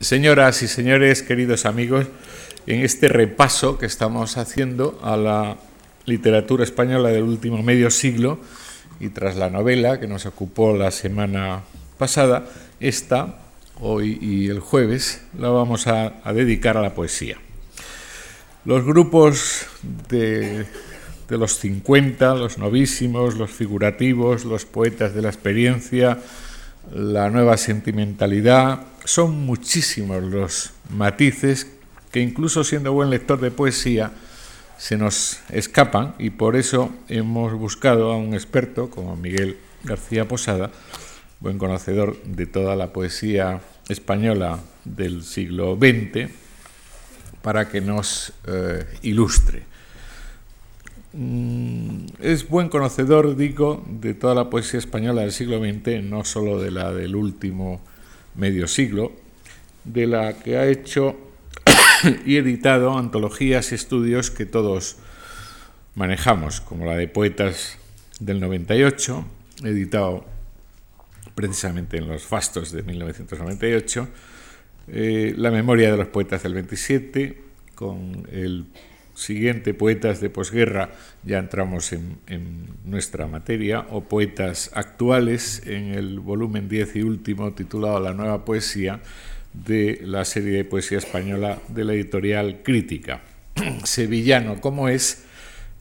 [0.00, 2.06] Señoras y señores, queridos amigos,
[2.66, 5.58] en este repaso que estamos haciendo a la
[6.06, 8.38] literatura española del último medio siglo
[8.98, 11.64] y tras la novela que nos ocupó la semana
[11.98, 12.46] pasada,
[12.80, 13.40] esta,
[13.78, 17.36] hoy y el jueves, la vamos a, dedicar a la poesía.
[18.64, 19.66] Los grupos
[20.08, 20.64] de,
[21.28, 26.18] de los 50, los novísimos, los figurativos, los poetas de la experiencia,
[26.90, 28.80] la nueva sentimentalidad,
[29.10, 31.66] son muchísimos los matices
[32.12, 34.12] que incluso siendo buen lector de poesía
[34.78, 40.70] se nos escapan y por eso hemos buscado a un experto como Miguel García Posada,
[41.40, 46.30] buen conocedor de toda la poesía española del siglo XX,
[47.42, 49.64] para que nos eh, ilustre.
[51.14, 56.60] Mm, es buen conocedor, digo, de toda la poesía española del siglo XX, no solo
[56.60, 57.80] de la del último
[58.34, 59.12] medio siglo,
[59.84, 61.18] de la que ha hecho
[62.26, 64.96] y editado antologías y estudios que todos
[65.94, 67.78] manejamos, como la de Poetas
[68.20, 69.24] del 98,
[69.64, 70.24] editado
[71.34, 74.08] precisamente en los fastos de 1998,
[74.88, 77.40] eh, La memoria de los poetas del 27,
[77.74, 78.66] con el
[79.20, 80.90] siguiente, Poetas de posguerra,
[81.22, 82.18] ya entramos en,
[82.84, 89.00] nuestra materia, o Poetas actuales, en el volumen 10 y último, titulado La nueva poesía,
[89.52, 93.22] de la serie de poesía española de la editorial Crítica.
[93.84, 95.24] Sevillano, como es,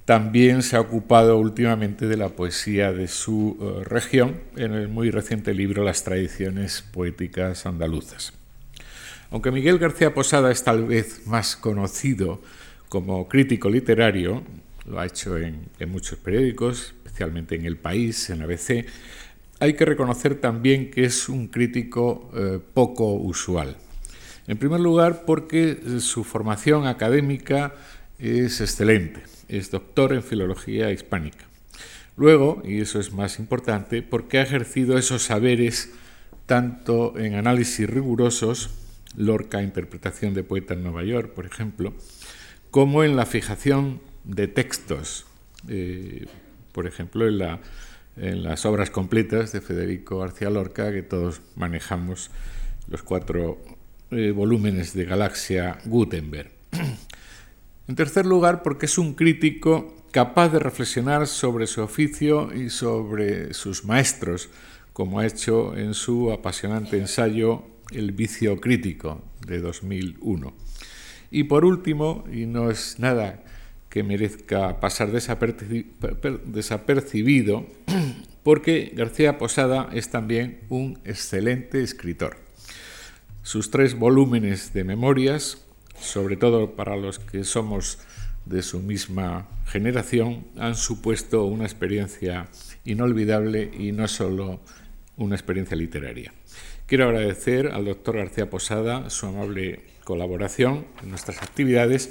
[0.05, 5.11] también se ha ocupado últimamente de la poesía de su eh, región en el muy
[5.11, 8.33] reciente libro Las tradiciones poéticas andaluzas.
[9.31, 12.41] Aunque Miguel García Posada es tal vez más conocido
[12.89, 14.43] como crítico literario,
[14.85, 18.85] lo ha hecho en, muchos periódicos, especialmente en El País, en ABC,
[19.59, 23.77] hay que reconocer también que es un crítico eh, poco usual.
[24.47, 27.75] En primer lugar, porque su formación académica
[28.17, 31.45] es excelente, es doctor en filología hispánica.
[32.17, 35.91] Luego, y eso es más importante, porque ha ejercido esos saberes
[36.47, 38.71] tanto en análisis rigurosos,
[39.15, 41.93] Lorca, interpretación de poeta en Nueva York, por ejemplo,
[42.71, 45.25] como en la fijación de textos,
[45.67, 46.27] eh,
[46.71, 52.31] por ejemplo, en, las obras completas de Federico García Lorca, que todos manejamos
[52.87, 53.57] los cuatro
[54.11, 56.51] eh, volúmenes de Galaxia Gutenberg.
[57.87, 63.51] En tercer lugar, porque es un crítico capaz de reflexionar sobre su oficio y sobre
[63.55, 64.49] sus maestros,
[64.93, 70.68] como ha hecho en su apasionante ensayo El vicio crítico de 2001.
[71.31, 73.43] Y por último, y no es nada
[73.89, 77.65] que merezca pasar desapercibido,
[78.43, 82.37] porque García Posada es también un excelente escritor.
[83.41, 85.65] Sus tres volúmenes de memorias,
[85.99, 87.99] sobre todo para los que somos
[88.45, 92.47] de su misma generación, han supuesto una experiencia
[92.85, 94.61] inolvidable y no solo
[95.17, 96.33] una experiencia literaria.
[96.85, 102.09] Quiero agradecer al doctor García Posada su amable colaboración en nuestras actividades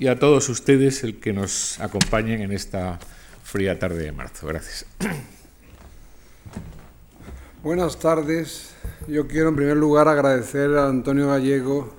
[0.00, 2.98] y a todos ustedes el que nos acompañen en esta
[3.44, 4.48] fría tarde de marzo.
[4.48, 4.84] Gracias.
[7.62, 8.74] Buenas tardes.
[9.06, 11.94] Yo quiero en primer lugar agradecer a Antonio Gallego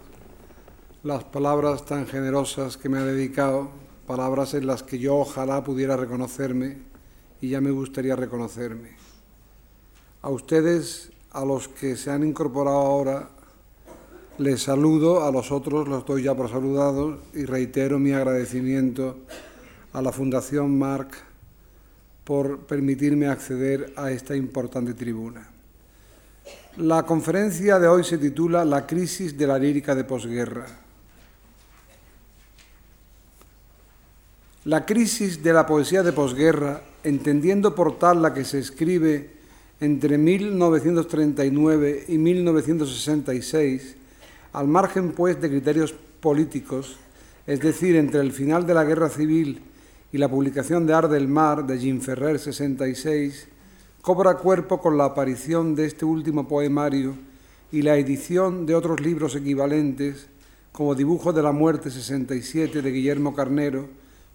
[1.04, 3.72] las palabras tan generosas que me ha dedicado,
[4.06, 6.80] palabras en las que yo ojalá pudiera reconocerme
[7.40, 8.98] y ya me gustaría reconocerme.
[10.22, 13.39] A ustedes, a los que se han incorporado ahora
[14.40, 19.18] les saludo, a los otros los doy ya por saludados y reitero mi agradecimiento
[19.92, 21.14] a la Fundación Marc
[22.24, 25.50] por permitirme acceder a esta importante tribuna.
[26.78, 30.68] La conferencia de hoy se titula La crisis de la lírica de posguerra.
[34.64, 39.32] La crisis de la poesía de posguerra, entendiendo por tal la que se escribe
[39.82, 43.96] entre 1939 y 1966,
[44.54, 46.98] al margen, pues, de criterios políticos,
[47.46, 49.62] es decir, entre el final de la Guerra Civil
[50.12, 53.48] y la publicación de Ar del Mar de Jean Ferrer 66,
[54.02, 57.16] cobra cuerpo con la aparición de este último poemario
[57.72, 60.28] y la edición de otros libros equivalentes,
[60.72, 63.88] como Dibujo de la Muerte 67 de Guillermo Carnero,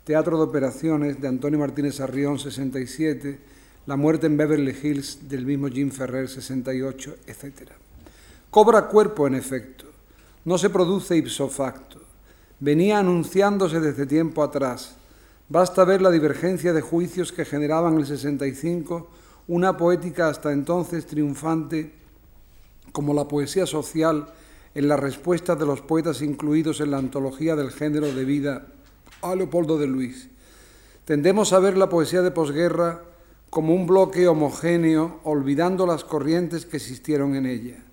[0.04, 3.38] Teatro de Operaciones de Antonio Martínez Arrión 67,
[3.86, 7.70] La Muerte en Beverly Hills del mismo Jean Ferrer 68, etc.
[8.50, 9.93] Cobra cuerpo, en efecto,
[10.44, 12.00] no se produce ipso facto.
[12.60, 14.96] Venía anunciándose desde tiempo atrás.
[15.48, 19.08] Basta ver la divergencia de juicios que generaban en el 65
[19.48, 21.92] una poética hasta entonces triunfante
[22.92, 24.28] como la poesía social
[24.74, 28.66] en la respuesta de los poetas incluidos en la antología del género de vida
[29.20, 30.28] a Leopoldo de Luis.
[31.04, 33.02] Tendemos a ver la poesía de posguerra
[33.50, 37.83] como un bloque homogéneo, olvidando las corrientes que existieron en ella.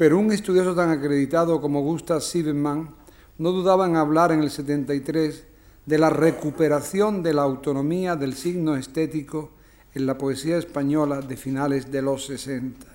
[0.00, 2.88] Pero un estudioso tan acreditado como Gustav Siebenmann
[3.36, 5.44] no dudaba en hablar en el 73
[5.84, 9.50] de la recuperación de la autonomía del signo estético
[9.92, 12.86] en la poesía española de finales de los 60.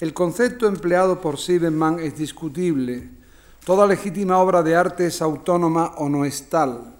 [0.00, 3.08] El concepto empleado por Siebenmann es discutible.
[3.64, 6.92] Toda legítima obra de arte es autónoma o no es tal.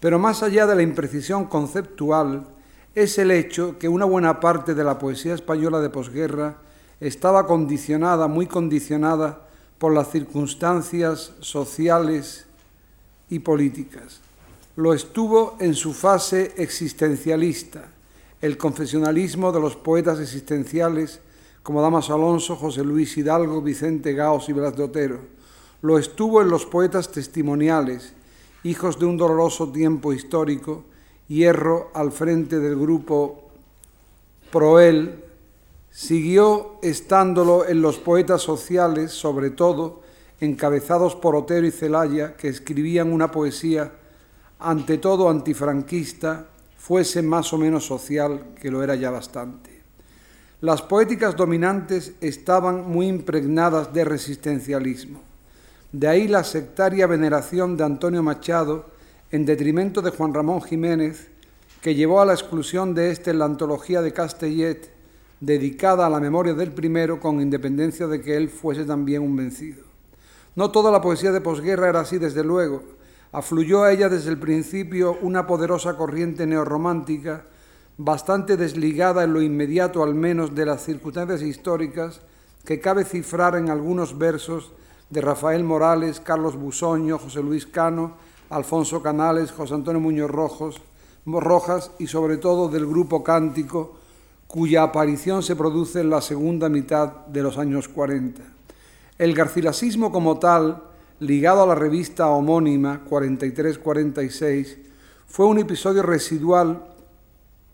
[0.00, 2.46] Pero más allá de la imprecisión conceptual,
[2.94, 6.71] es el hecho que una buena parte de la poesía española de posguerra
[7.02, 12.46] estaba condicionada, muy condicionada, por las circunstancias sociales
[13.28, 14.20] y políticas.
[14.76, 17.88] Lo estuvo en su fase existencialista,
[18.40, 21.20] el confesionalismo de los poetas existenciales
[21.64, 25.18] como Damaso Alonso, José Luis Hidalgo, Vicente Gaos y Blas de Otero.
[25.82, 28.12] Lo estuvo en los poetas testimoniales,
[28.62, 30.84] hijos de un doloroso tiempo histórico,
[31.26, 33.50] Hierro al frente del grupo
[34.52, 35.31] Proel,
[35.92, 40.00] siguió estándolo en los poetas sociales, sobre todo
[40.40, 43.92] encabezados por Otero y Celaya, que escribían una poesía
[44.58, 46.46] ante todo antifranquista,
[46.76, 49.82] fuese más o menos social, que lo era ya bastante.
[50.62, 55.20] Las poéticas dominantes estaban muy impregnadas de resistencialismo.
[55.92, 58.86] De ahí la sectaria veneración de Antonio Machado
[59.30, 61.28] en detrimento de Juan Ramón Jiménez,
[61.80, 64.91] que llevó a la exclusión de éste en la antología de Castellet,
[65.42, 69.82] dedicada a la memoria del primero, con independencia de que él fuese también un vencido.
[70.54, 72.84] No toda la poesía de posguerra era así, desde luego.
[73.32, 77.46] Afluyó a ella desde el principio una poderosa corriente neorromántica,
[77.98, 82.20] bastante desligada en lo inmediato al menos de las circunstancias históricas,
[82.64, 84.70] que cabe cifrar en algunos versos
[85.10, 88.12] de Rafael Morales, Carlos Busoño, José Luis Cano,
[88.48, 94.01] Alfonso Canales, José Antonio Muñoz Rojas y sobre todo del grupo Cántico,
[94.52, 98.42] cuya aparición se produce en la segunda mitad de los años 40.
[99.16, 100.82] El garcilasismo como tal,
[101.20, 104.76] ligado a la revista homónima 43-46,
[105.26, 106.84] fue un episodio residual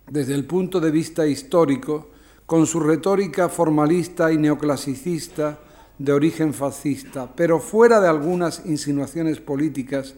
[0.08, 2.10] desde el punto de vista histórico,
[2.46, 5.58] con su retórica formalista y neoclasicista,
[5.98, 10.14] de origen fascista, pero fuera de algunas insinuaciones políticas,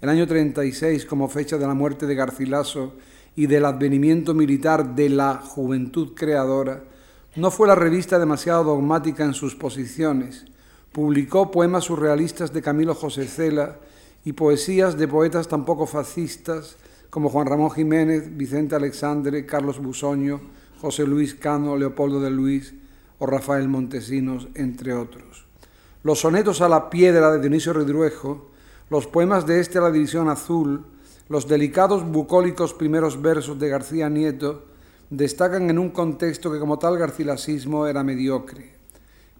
[0.00, 2.94] el año 36 como fecha de la muerte de Garcilaso
[3.36, 6.84] y del advenimiento militar de la juventud creadora,
[7.36, 10.46] no fue la revista demasiado dogmática en sus posiciones.
[10.92, 13.76] Publicó poemas surrealistas de Camilo José Cela
[14.24, 16.76] y poesías de poetas tampoco fascistas
[17.08, 20.40] como Juan Ramón Jiménez, Vicente Alexandre, Carlos Busoño,
[20.80, 22.74] José Luis Cano, Leopoldo de Luis,
[23.18, 25.46] o Rafael Montesinos, entre otros.
[26.02, 28.50] Los sonetos a la piedra de Dionisio Redruejo,
[28.88, 30.84] los poemas de este a la División Azul,
[31.30, 34.64] los delicados bucólicos primeros versos de García Nieto
[35.10, 38.74] destacan en un contexto que como tal garcilasismo era mediocre.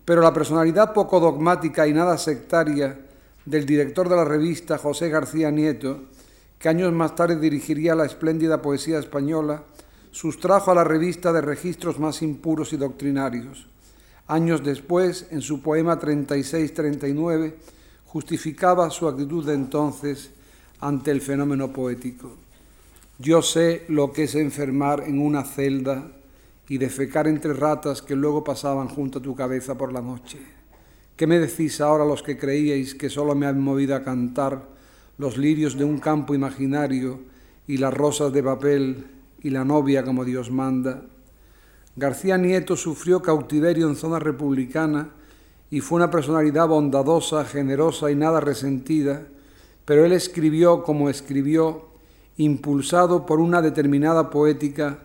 [0.04, 2.96] Pero la personalidad poco dogmática y nada sectaria
[3.44, 6.02] del director de la revista, José García Nieto,
[6.60, 9.64] que años más tarde dirigiría la espléndida poesía española,
[10.12, 13.66] sustrajo a la revista de registros más impuros y doctrinarios.
[14.28, 17.54] Años después, en su poema 36-39,
[18.06, 20.30] justificaba su actitud de entonces
[20.80, 22.37] ante el fenómeno poético.
[23.18, 26.10] Yo sé lo que es enfermar en una celda
[26.68, 30.38] y defecar entre ratas que luego pasaban junto a tu cabeza por la noche.
[31.16, 34.62] ¿Qué me decís ahora los que creíais que solo me han movido a cantar
[35.20, 37.20] los lirios de un campo imaginario
[37.66, 39.04] y las rosas de papel
[39.42, 41.02] y la novia como Dios manda.
[41.94, 45.10] García Nieto sufrió cautiverio en zona republicana
[45.70, 49.26] y fue una personalidad bondadosa, generosa y nada resentida,
[49.90, 51.88] pero él escribió como escribió,
[52.37, 55.00] impulsado por una determinada poética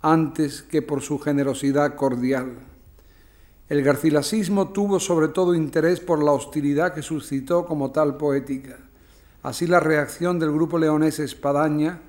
[0.00, 2.54] antes que por su generosidad cordial.
[3.68, 8.78] El garcilasismo tuvo sobre todo interés por la hostilidad que suscitó como tal poética.
[9.42, 12.00] Así la reacción del grupo leonés Espadaña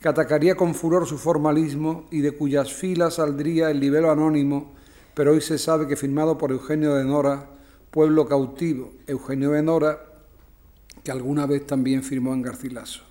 [0.00, 4.74] que atacaría con furor su formalismo y de cuyas filas saldría el libelo anónimo,
[5.12, 7.50] pero hoy se sabe que firmado por Eugenio de Nora,
[7.90, 10.09] Pueblo cautivo, Eugenio de Nora,
[11.02, 13.02] que alguna vez también firmó en Garcilaso.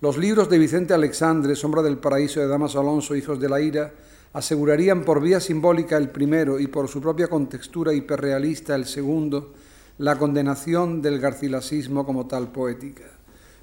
[0.00, 3.92] Los libros de Vicente Alexandre, Sombra del Paraíso de Damas Alonso, Hijos de la Ira,
[4.32, 9.52] asegurarían por vía simbólica el primero y por su propia contextura hiperrealista el segundo,
[9.98, 13.20] la condenación del garcilasismo como tal poética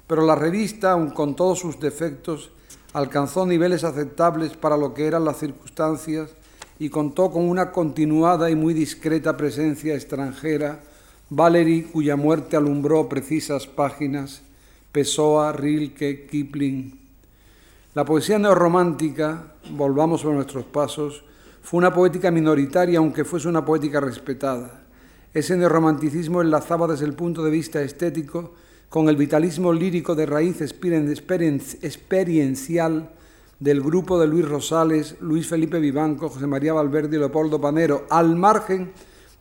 [0.08, 2.50] pero la revista, aun con todos sus defectos,
[2.94, 6.30] alcanzó niveles aceptables para lo que eran las circunstancias
[6.78, 10.80] y contó con una continuada y muy discreta presencia extranjera,
[11.30, 14.40] Valery, cuya muerte alumbró precisas páginas,
[14.92, 16.98] Pessoa, Rilke, Kipling.
[17.94, 21.22] La poesía neorromántica, volvamos sobre nuestros pasos,
[21.60, 24.84] fue una poética minoritaria, aunque fuese una poética respetada.
[25.34, 28.54] Ese neorromanticismo enlazaba desde el punto de vista estético
[28.88, 33.10] con el vitalismo lírico de raíz experiencial
[33.60, 38.34] del grupo de Luis Rosales, Luis Felipe Vivanco, José María Valverde y Leopoldo Panero, al
[38.34, 38.92] margen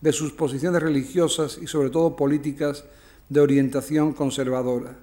[0.01, 2.85] de sus posiciones religiosas y sobre todo políticas
[3.29, 4.95] de orientación conservadora.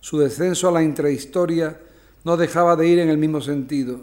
[0.00, 1.80] Su descenso a la intrahistoria
[2.24, 4.00] no dejaba de ir en el mismo sentido.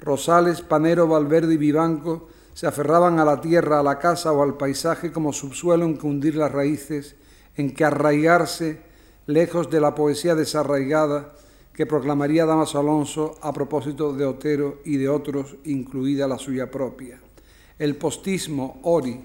[0.00, 4.56] Rosales, Panero, Valverde y Vivanco se aferraban a la tierra, a la casa o al
[4.56, 7.16] paisaje como subsuelo en que hundir las raíces,
[7.56, 8.80] en que arraigarse
[9.26, 11.32] lejos de la poesía desarraigada
[11.72, 17.20] que proclamaría Damaso Alonso a propósito de Otero y de otros, incluida la suya propia.
[17.78, 19.18] El postismo, Ori,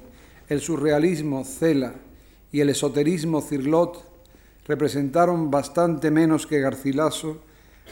[0.49, 1.93] el surrealismo, Cela,
[2.51, 4.03] y el esoterismo, Cirlot,
[4.67, 7.39] representaron bastante menos que Garcilaso,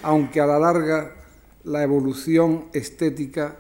[0.02, 1.16] aunque a la larga
[1.64, 3.58] la evolución estética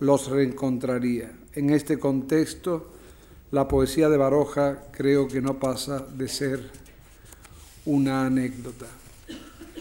[0.00, 1.32] los reencontraría.
[1.54, 2.90] En este contexto,
[3.50, 6.70] la poesía de Baroja creo que no pasa de ser
[7.84, 8.86] una anécdota.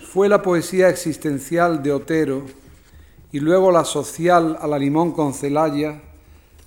[0.03, 2.43] Fue la poesía existencial de Otero
[3.31, 6.01] y luego la social a la limón con Celaya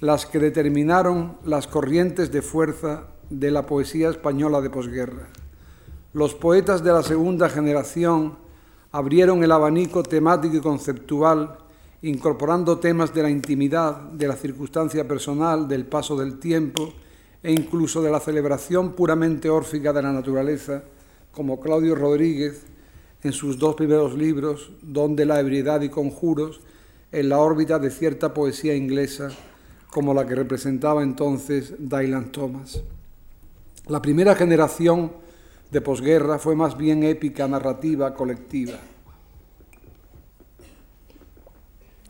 [0.05, 5.31] las que determinaron las corrientes de fuerza de la poesía española de posguerra.
[6.13, 8.37] Los poetas de la segunda generación
[8.93, 11.57] abrieron el abanico temático y conceptual,
[12.03, 16.93] incorporando temas de la intimidad, de la circunstancia personal, del paso del tiempo
[17.43, 20.85] e incluso de la celebración puramente órfica de la naturaleza,
[21.33, 22.67] como Claudio Rodríguez
[23.23, 26.61] en sus dos primeros libros, Donde la ebriedad y conjuros,
[27.11, 29.31] en la órbita de cierta poesía inglesa
[29.95, 32.83] como la que representaba entonces Dylan Thomas.
[33.87, 35.13] La primera generación
[35.71, 38.75] de posguerra fue más bien épica, narrativa, colectiva.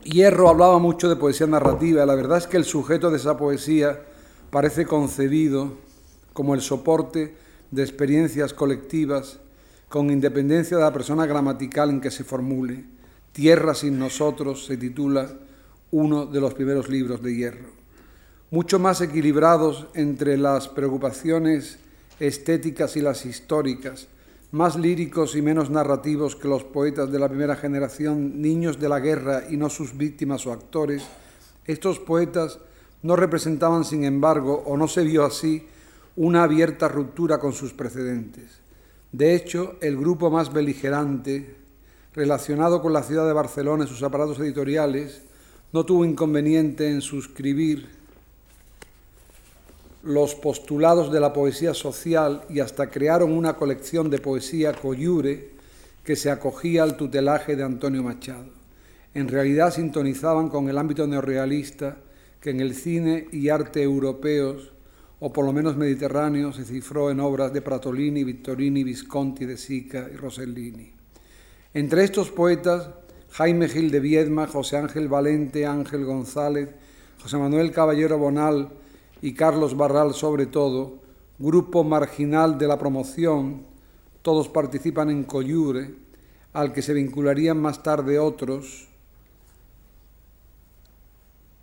[0.03, 4.01] Hierro hablaba mucho de poesía narrativa la verdad es que el sujeto de esa poesía
[4.49, 5.75] parece concebido
[6.33, 7.37] como el soporte
[7.71, 9.41] de experiencias colectivas
[9.91, 12.87] con independencia de la persona gramatical en que se formule.
[13.33, 15.29] Tierra sin nosotros se titula
[15.95, 17.69] uno de los primeros libros de Hierro.
[18.51, 21.79] Mucho más equilibrados entre las preocupaciones
[22.19, 24.09] estéticas y las históricas,
[24.51, 28.99] más líricos y menos narrativos que los poetas de la primera generación, niños de la
[28.99, 31.05] guerra y no sus víctimas o actores,
[31.65, 32.59] estos poetas
[33.03, 35.69] no representaban, sin embargo, o no se vio así,
[36.17, 38.51] una abierta ruptura con sus precedentes.
[39.13, 41.55] De hecho, el grupo más beligerante,
[42.15, 45.23] relacionado con la ciudad de Barcelona y sus aparatos editoriales,
[45.75, 47.89] no tuvo inconveniente en suscribir
[50.05, 55.51] los postulados de la poesía social y hasta crearon una colección de poesía coyure
[56.05, 58.47] que se acogía al tutelaje de Antonio Machado.
[59.15, 61.97] En realidad sintonizaban con el ámbito neorrealista
[62.41, 64.71] que en el cine y arte europeos,
[65.19, 70.09] o por lo menos mediterráneos, se cifró en obras de Pratolini, Vittorini, Visconti, De Sica
[70.13, 70.93] y Rossellini.
[71.73, 72.91] Entre estos poetas
[73.35, 76.69] Jaime Gil de Viedma, José Ángel Valente, Ángel González,
[77.21, 78.69] José Manuel Caballero Bonal
[79.23, 81.01] y Carlos Barral sobre todo,
[81.41, 83.67] grupo marginal de la promoción,
[84.23, 85.97] todos participan en Coyure,
[86.53, 88.87] al que se vincularían más tarde otros,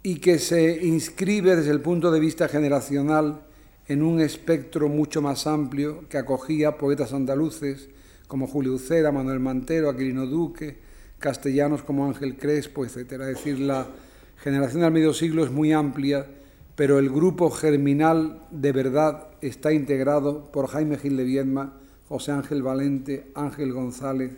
[0.04, 3.44] y que se inscribe desde el punto de vista generacional
[3.88, 7.88] en un espectro mucho más amplio que acogía poetas andaluces
[8.28, 10.91] como Julio Uceda, Manuel Mantero, Aquilino Duque,
[11.22, 12.98] castellanos como Ángel Crespo, etc.
[12.98, 13.88] Es decir, la
[14.44, 16.26] generación del medio siglo es muy amplia,
[16.76, 21.78] pero el grupo germinal de verdad está integrado por Jaime Gil de Viedma,
[22.10, 24.32] José Ángel Valente, Ángel González,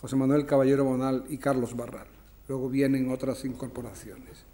[0.00, 2.06] José Manuel Caballero Bonal y Carlos Barral.
[2.48, 4.44] Luego vienen otras incorporaciones.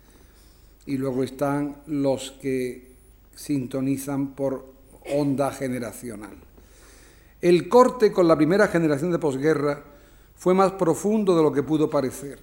[0.86, 2.94] Y luego están los que
[3.34, 4.72] sintonizan por
[5.12, 6.36] onda generacional.
[7.40, 9.93] El corte con la primera generación de posguerra
[10.44, 12.38] fue más profundo de lo que pudo parecer.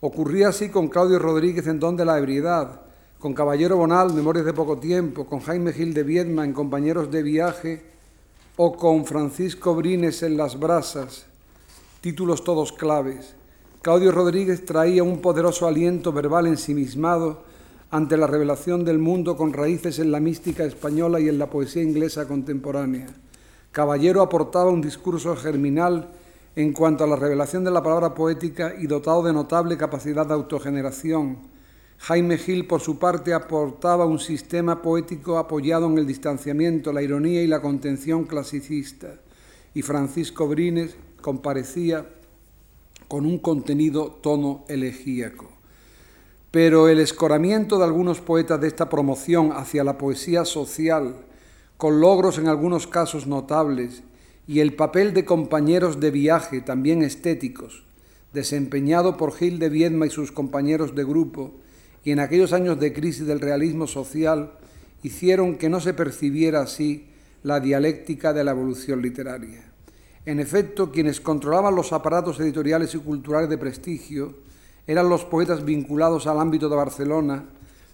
[0.00, 2.80] Ocurría así con Claudio Rodríguez en Don de la Ebriedad,
[3.18, 7.22] con Caballero Bonal, Memorias de Poco Tiempo, con Jaime Gil de Viedma en Compañeros de
[7.22, 7.84] Viaje
[8.56, 11.26] o con Francisco Brines en Las Brasas,
[12.00, 13.34] títulos todos claves.
[13.82, 17.42] Claudio Rodríguez traía un poderoso aliento verbal ensimismado
[17.90, 21.82] ante la revelación del mundo con raíces en la mística española y en la poesía
[21.82, 23.08] inglesa contemporánea.
[23.72, 26.08] Caballero aportaba un discurso germinal
[26.56, 30.32] en cuanto a la revelación de la palabra poética y dotado de notable capacidad de
[30.32, 31.36] autogeneración,
[31.98, 37.42] Jaime Gil, por su parte, aportaba un sistema poético apoyado en el distanciamiento, la ironía
[37.42, 39.20] y la contención clasicista,
[39.74, 42.06] y Francisco Brines comparecía
[43.06, 45.50] con un contenido tono elegíaco.
[46.50, 51.16] Pero el escoramiento de algunos poetas de esta promoción hacia la poesía social,
[51.76, 54.02] con logros en algunos casos notables,
[54.46, 57.84] y el papel de compañeros de viaje, también estéticos,
[58.32, 61.54] desempeñado por Gil de Viedma y sus compañeros de grupo,
[62.04, 64.52] y en aquellos años de crisis del realismo social,
[65.02, 67.08] hicieron que no se percibiera así
[67.42, 69.64] la dialéctica de la evolución literaria.
[70.24, 74.34] En efecto, quienes controlaban los aparatos editoriales y culturales de prestigio
[74.86, 77.44] eran los poetas vinculados al ámbito de Barcelona,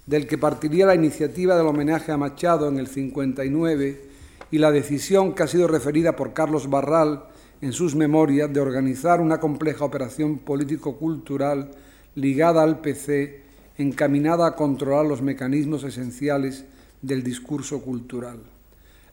[0.07, 4.12] del que partiría la iniciativa del homenaje a Machado en el 59
[4.53, 7.25] y la decisión que ha sido referida por Carlos Barral
[7.63, 11.71] en sus memorias de organizar una compleja operación político-cultural
[12.15, 13.45] ligada al PC
[13.79, 16.67] encaminada a controlar los mecanismos esenciales
[17.01, 18.41] del discurso cultural.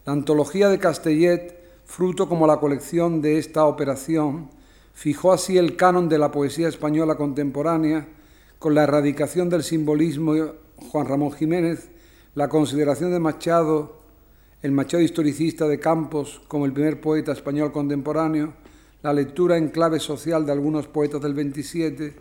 [0.05, 4.49] La antología de Castellet, fruto como la colección de esta operación,
[4.93, 8.09] fijó así el canon de la poesía española contemporánea
[8.59, 10.33] con la erradicación del simbolismo
[10.91, 11.89] Juan Ramón Jiménez,
[12.35, 13.98] la consideración de Machado
[14.61, 18.55] el Machado historicista de Campos como el primer poeta español contemporáneo,
[19.01, 22.13] la lectura en clave social de algunos poetas del 27,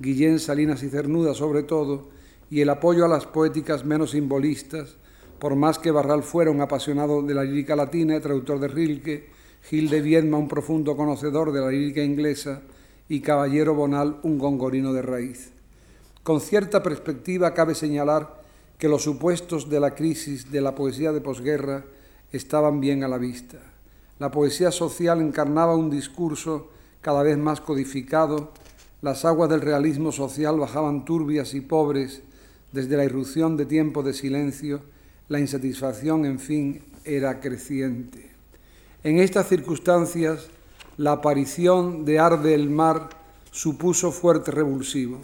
[0.00, 2.08] Guillén, Salinas y Cernuda sobre todo,
[2.50, 4.96] y el apoyo a las poéticas menos simbolistas,
[5.38, 9.28] por más que Barral fuera un apasionado de la lírica latina y traductor de Rilke,
[9.62, 12.62] Gil de Viedma un profundo conocedor de la lírica inglesa
[13.08, 15.52] y Caballero Bonal un gongorino de raíz.
[16.24, 18.43] Con cierta perspectiva cabe señalar
[18.78, 21.84] que los supuestos de la crisis de la poesía de posguerra
[22.32, 23.58] estaban bien a la vista.
[24.18, 28.52] La poesía social encarnaba un discurso cada vez más codificado,
[29.02, 32.22] las aguas del realismo social bajaban turbias y pobres
[32.72, 34.80] desde la irrupción de tiempo de silencio,
[35.28, 38.30] la insatisfacción, en fin, era creciente.
[39.02, 40.48] En estas circunstancias,
[40.96, 43.10] la aparición de Arde el Mar
[43.50, 45.20] supuso fuerte revulsivo.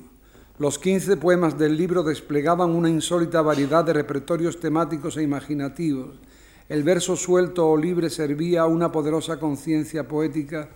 [0.61, 6.20] Los quince poemas del libro desplegaban una insólita variedad de repertorios temáticos e imaginativos.
[6.68, 10.68] El verso suelto o libre servía a una poderosa conciencia poética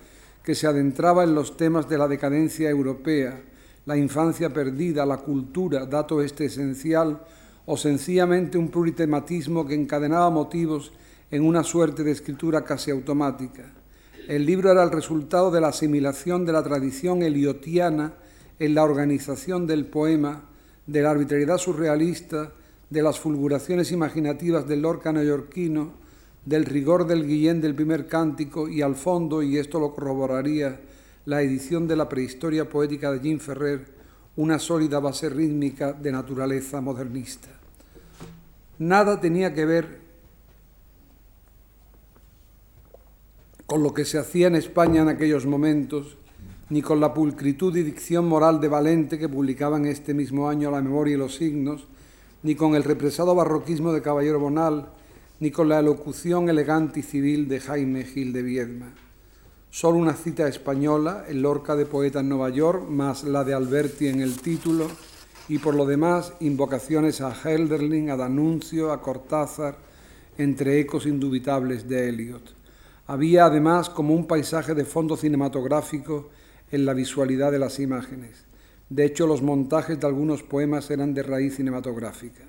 [0.43, 3.43] que se adentraba en los temas de la decadencia europea,
[3.85, 7.21] la infancia perdida, la cultura, dato este esencial,
[7.67, 10.93] o sencillamente un pluritematismo que encadenaba motivos
[11.31, 13.71] en una suerte de escritura casi automática.
[14.29, 18.15] El libro era el resultado de la asimilación de la tradición eliotiana
[18.59, 20.45] en la organización del poema,
[20.87, 22.53] de la arbitrariedad surrealista,
[22.91, 25.93] de las fulguraciones imaginativas del Lorca neoyorquino,
[26.45, 30.81] del rigor del Guillén del primer cántico y al fondo, y esto lo corroboraría
[31.25, 33.87] la edición de la prehistoria poética de Jean Ferrer,
[34.37, 37.49] una sólida base rítmica de naturaleza modernista.
[38.79, 40.05] Nada tenía que ver
[43.67, 46.19] con lo que se hacía en España en aquellos momentos
[46.71, 50.81] ni con la pulcritud y dicción moral de Valente que publicaban este mismo año La
[50.81, 51.87] memoria y los signos,
[52.43, 54.89] ni con el represado barroquismo de Caballero Bonal,
[55.41, 58.95] ni con la elocución elegante y civil de Jaime Gil de Viedma.
[59.71, 64.07] Solo una cita española, el Lorca de Poeta en Nueva York, más la de Alberti
[64.07, 64.87] en el título,
[65.49, 69.77] y por lo demás invocaciones a Helderling, a Danuncio, a Cortázar,
[70.39, 72.55] entre ecos indubitables de Eliot.
[73.07, 76.31] Había además como un paisaje de fondo cinematográfico
[76.75, 78.45] en la visualidad de las imágenes.
[78.91, 82.43] De hecho, los montajes de algunos poemas eran de raíz cinematográfica.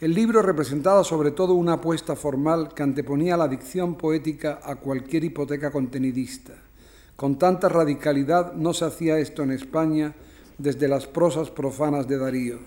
[0.00, 5.24] El libro representaba sobre todo una apuesta formal que anteponía la dicción poética a cualquier
[5.24, 6.54] hipoteca contenidista.
[7.16, 10.14] Con tanta radicalidad no se hacía esto en España
[10.56, 12.58] desde las prosas profanas de Darío.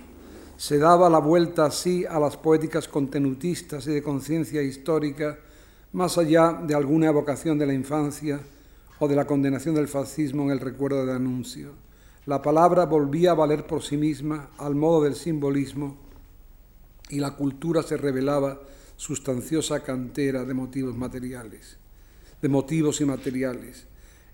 [0.58, 5.40] Se daba la vuelta así a las poéticas contenutistas y de conciencia histórica,
[5.94, 8.40] más allá de alguna evocación de la infancia,
[9.00, 11.72] o de la condenación del fascismo en el recuerdo de anuncio.
[12.26, 15.98] La palabra volvía a valer por sí misma al modo del simbolismo
[17.10, 18.60] y la cultura se revelaba
[18.96, 21.78] sustanciosa cantera de motivos materiales,
[22.42, 23.86] de motivos y materiales.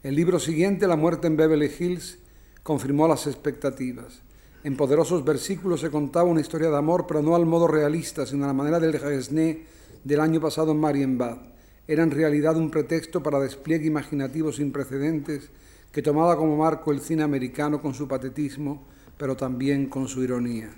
[0.01, 2.17] El libro siguiente, La muerte en Beverly Hills,
[2.63, 4.21] confirmó las expectativas.
[4.63, 8.45] En poderosos versículos se contaba una historia de amor, pero no al modo realista, sino
[8.45, 9.65] a la manera del Resné
[10.03, 11.52] del año pasado en Marienbad
[11.87, 15.49] era en realidad un pretexto para despliegue imaginativo sin precedentes
[15.91, 18.83] que tomaba como marco el cine americano con su patetismo,
[19.17, 20.73] pero también con su ironía.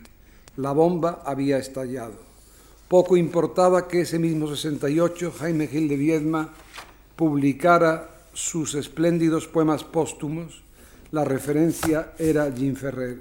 [0.57, 2.15] La bomba había estallado.
[2.87, 6.53] Poco importaba que ese mismo 68 Jaime Gil de Viedma
[7.15, 10.63] publicara sus espléndidos poemas póstumos,
[11.11, 13.19] la referencia era Jean Ferrer.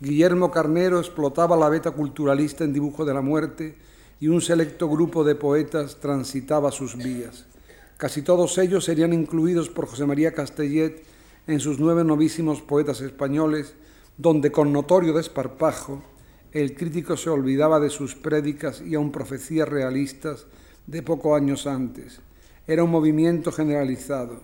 [0.00, 3.76] Guillermo Carnero explotaba la beta culturalista en dibujo de la muerte
[4.20, 7.46] y un selecto grupo de poetas transitaba sus vías.
[7.96, 11.04] Casi todos ellos serían incluidos por José María Castellet
[11.46, 13.74] en sus nueve novísimos poetas españoles,
[14.16, 16.02] donde con notorio desparpajo
[16.52, 20.46] el crítico se olvidaba de sus prédicas y aun profecías realistas
[20.86, 22.20] de pocos años antes.
[22.66, 24.40] Era un movimiento generalizado.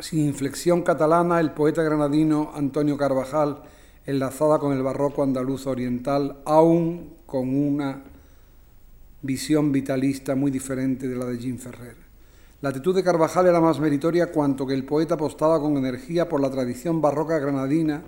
[0.00, 3.62] Sin inflexión catalana, el poeta granadino Antonio Carvajal,
[4.06, 8.02] enlazada con el barroco andaluz oriental, aún con una
[9.22, 11.96] visión vitalista muy diferente de la de Jean Ferrer.
[12.60, 16.40] La actitud de Carvajal era más meritoria cuanto que el poeta apostaba con energía por
[16.40, 18.02] la tradición barroca granadina,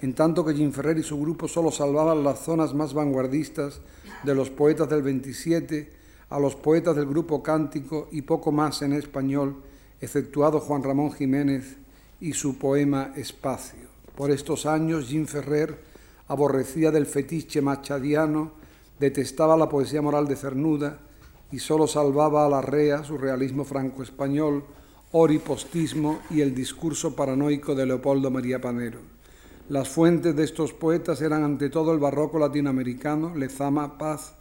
[0.00, 3.80] en tanto que Jean Ferrer y su grupo solo salvaban las zonas más vanguardistas
[4.22, 5.90] de los poetas del 27
[6.30, 9.56] a los poetas del grupo cántico y poco más en español,
[10.00, 11.76] exceptuado Juan Ramón Jiménez
[12.20, 13.89] y su poema Espacio.
[14.16, 15.78] Por estos años, Jean Ferrer
[16.28, 18.60] aborrecía del fetiche machadiano
[19.00, 20.98] detestaba la poesía moral de Cernuda
[21.50, 24.62] y solo salvaba a la rea su realismo franco-español,
[25.12, 29.00] oripostismo y el discurso paranoico de Leopoldo María Panero.
[29.70, 34.34] Las fuentes de estos poetas eran ante todo el barroco latinoamericano, Lezama, Paz,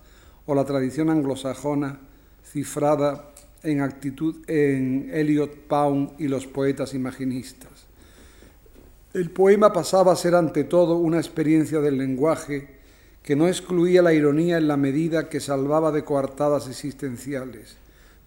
[0.45, 1.99] o la tradición anglosajona,
[2.43, 3.31] cifrada
[3.63, 7.88] en actitud en Eliot Pound y los poetas imaginistas.
[9.11, 12.77] El poema pasaba a ser ante todo una experiencia del lenguaje
[13.23, 17.77] que no excluía la ironía en la medida que salvaba de coartadas existenciales.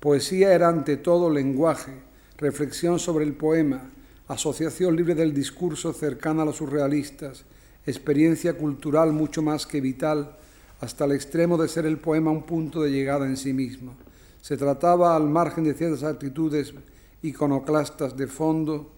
[0.01, 1.93] Poesía era ante todo lenguaje,
[2.37, 3.91] reflexión sobre el poema,
[4.27, 7.45] asociación libre del discurso cercana a los surrealistas,
[7.87, 10.37] experiencia cultural mucho más que vital,
[10.81, 13.95] hasta el extremo de ser el poema un punto de llegada en sí mismo.
[14.41, 16.75] Se trataba, al margen de ciertas actitudes
[17.23, 18.91] iconoclastas de fondo,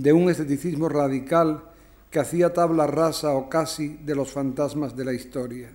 [0.00, 1.62] de un esteticismo radical
[2.10, 5.68] que hacía tabla rasa o casi de los fantasmas de la historia.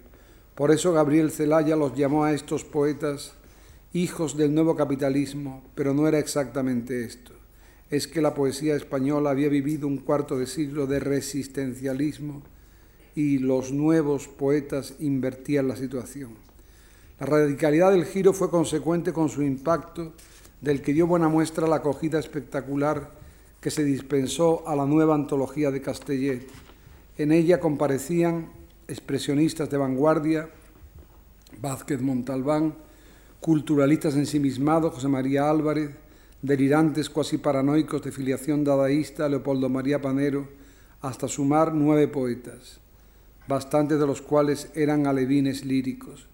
[0.56, 3.34] Por eso Gabriel Celaya los llamó a estos poetas
[3.94, 7.34] hijos del nuevo capitalismo, pero no era exactamente esto.
[7.92, 12.42] Es que la poesía española había vivido un cuarto de siglo de resistencialismo
[13.14, 16.32] y los nuevos poetas invertían la situación.
[17.20, 20.14] La radicalidad del giro fue consecuente con su impacto,
[20.62, 23.24] del que dio buena muestra la acogida espectacular
[23.66, 26.48] que se dispensó a la nueva antología de Castellet.
[27.18, 28.50] En ella comparecían
[28.88, 30.52] expresionistas de vanguardia,
[31.60, 32.76] Vázquez Montalbán,
[33.42, 35.90] culturalistas ensimismados, José María Álvarez,
[36.44, 40.48] delirantes cuasi paranoicos de filiación dadaísta, Leopoldo María Panero,
[41.02, 42.80] hasta sumar nueve poetas,
[43.48, 46.28] bastantes de los cuales eran alevines líricos.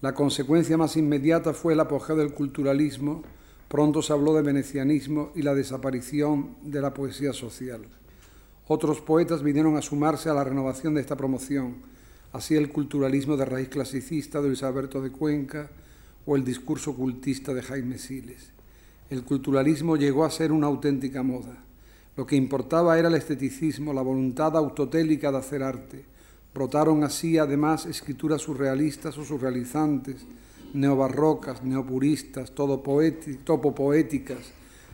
[0.00, 3.24] La consecuencia más inmediata fue el apogeo del culturalismo,
[3.68, 7.82] Pronto se habló de venecianismo y la desaparición de la poesía social.
[8.66, 11.76] Otros poetas vinieron a sumarse a la renovación de esta promoción,
[12.32, 15.70] así el culturalismo de raíz clasicista de Luis Alberto de Cuenca
[16.24, 18.52] o el discurso cultista de Jaime Siles.
[19.10, 21.56] El culturalismo llegó a ser una auténtica moda.
[22.16, 26.04] Lo que importaba era el esteticismo, la voluntad autotélica de hacer arte.
[26.54, 30.26] Brotaron así además escrituras surrealistas o surrealizantes,
[30.74, 34.52] neobarrocas, neopuristas, topopoéticas,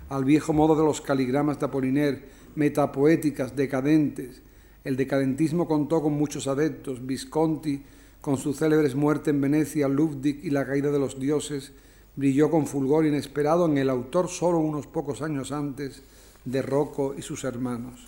[0.09, 4.43] al viejo modo de los caligramas de Apoliner, metapoéticas, decadentes.
[4.85, 7.83] El decadentismo contó con muchos adeptos, Visconti,
[8.21, 11.73] con su célebres muerte en Venecia, Ludwig y la caída de los dioses,
[12.17, 16.03] brilló con fulgor inesperado en el autor solo unos pocos años antes
[16.45, 18.05] de Rocco y sus hermanos.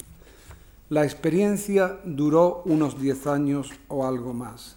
[0.88, 4.76] La experiencia duró unos diez años o algo más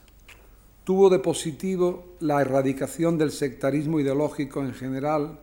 [0.89, 5.37] tuvo de positivo la erradicación del sectarismo ideológico en general,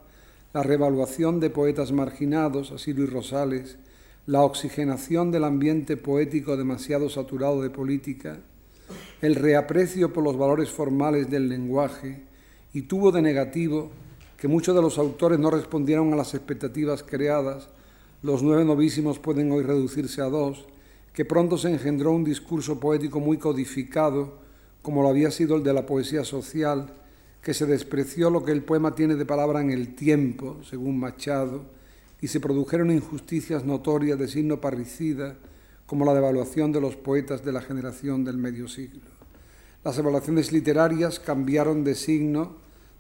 [0.53, 3.79] la revaluación de poetas marginados, así Luis Rosales,
[4.27, 8.41] la oxigenación del ambiente poético demasiado saturado de política,
[9.23, 12.25] el reaprecio por los valores formales del lenguaje
[12.75, 13.93] y tuvo de negativo
[14.37, 17.69] que muchos de los autores no respondieron a las expectativas creadas,
[18.21, 20.67] los nueve novísimos pueden hoy reducirse a dos,
[21.13, 24.45] que pronto se engendró un discurso poético muy codificado,
[24.87, 26.87] como lo había sido el de la poesía social,
[27.43, 31.65] que se despreció lo que el poema tiene de palabra en el tiempo, según Machado,
[32.21, 35.35] y se produjeron injusticias notorias de signo parricida,
[35.87, 39.11] como la devaluación de los poetas de la generación del medio siglo.
[39.83, 42.55] Las evaluaciones literarias cambiaron de signo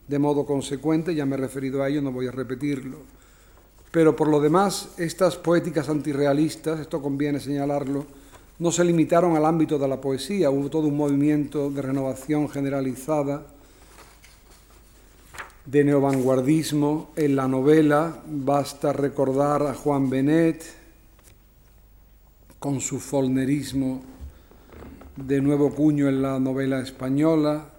[0.08, 2.98] de modo consecuente, ya me he referido a ello, no voy a repetirlo.
[3.92, 8.06] Pero por lo demás, estas poéticas antirrealistas, esto conviene señalarlo,
[8.58, 13.46] no se limitaron al ámbito de la poesía, hubo todo un movimiento de renovación generalizada,
[15.66, 18.22] de neovanguardismo en la novela.
[18.26, 20.64] Basta recordar a Juan Benet,
[22.58, 24.02] con su folnerismo
[25.16, 27.70] de nuevo cuño en la novela española.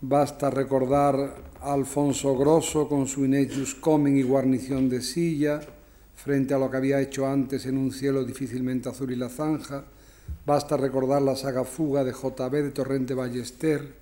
[0.00, 5.60] Basta recordar a Alfonso Grosso con su Inetus Coming y guarnición de silla,
[6.22, 9.84] frente a lo que había hecho antes en Un cielo difícilmente azul y la zanja.
[10.46, 13.92] Basta recordar la saga Fuga de JB de Torrente Ballester.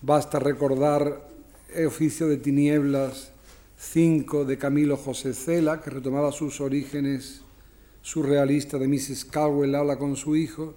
[0.00, 1.28] Basta recordar
[1.74, 3.32] El oficio de tinieblas
[3.78, 7.42] 5 de Camilo José Cela, que retomaba sus orígenes
[8.00, 9.24] surrealistas de Mrs.
[9.24, 10.74] Caldwell habla con su hijo.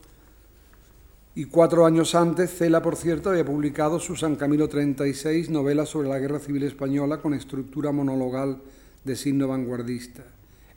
[1.36, 6.10] Y cuatro años antes, Cela, por cierto, había publicado su San Camilo 36, novela sobre
[6.10, 8.60] la Guerra Civil Española con estructura monologal
[9.04, 10.24] de signo vanguardista.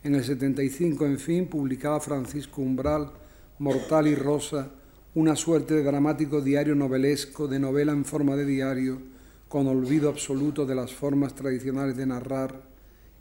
[0.02, 3.10] En el 75, en fin, publicaba Francisco Umbral,
[3.58, 4.70] Mortal y Rosa,
[5.14, 9.00] una suerte de dramático diario novelesco, de novela en forma de diario,
[9.48, 12.60] con olvido absoluto de las formas tradicionales de narrar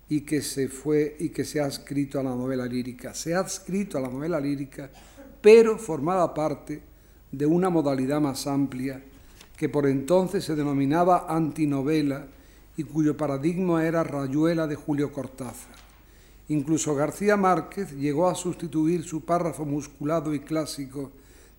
[0.10, 3.14] y que se fue y que se ha escrito a la novela lírica.
[3.14, 4.90] Se ha escrito a la novela lírica,
[5.42, 6.82] pero formaba parte
[7.32, 9.02] de una modalidad más amplia
[9.56, 12.28] que por entonces se denominaba antinovela
[12.76, 15.76] y cuyo paradigma era Rayuela de Julio Cortázar.
[16.48, 21.12] Incluso García Márquez llegó a sustituir su párrafo musculado y clásico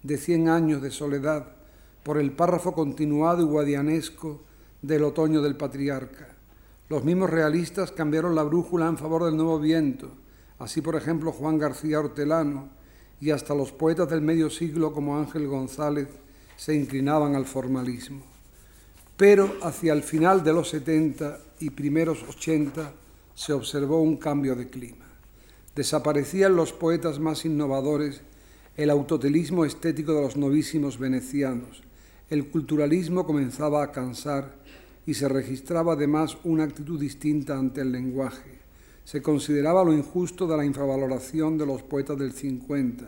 [0.03, 1.47] de Cien años de soledad
[2.03, 4.43] por el párrafo continuado y guadianesco
[4.83, 6.29] del otoño del patriarca.
[6.91, 10.11] Los mismos realistas cambiaron la brújula en favor del nuevo viento,
[10.59, 12.69] así por ejemplo Juan García Hortelano
[13.21, 16.09] y hasta los poetas del medio siglo como Ángel González
[16.57, 18.34] se inclinaban al formalismo.
[19.27, 22.93] Pero hacia el final de los 70 y primeros 80
[23.35, 25.07] se observó un cambio de clima.
[25.75, 28.21] Desaparecían los poetas más innovadores,
[28.77, 31.83] el autotelismo estético de los novísimos venecianos,
[32.29, 34.57] el culturalismo comenzaba a cansar
[35.07, 38.59] y se registraba además una actitud distinta ante el lenguaje.
[39.05, 43.07] Se consideraba lo injusto de la infravaloración de los poetas del 50.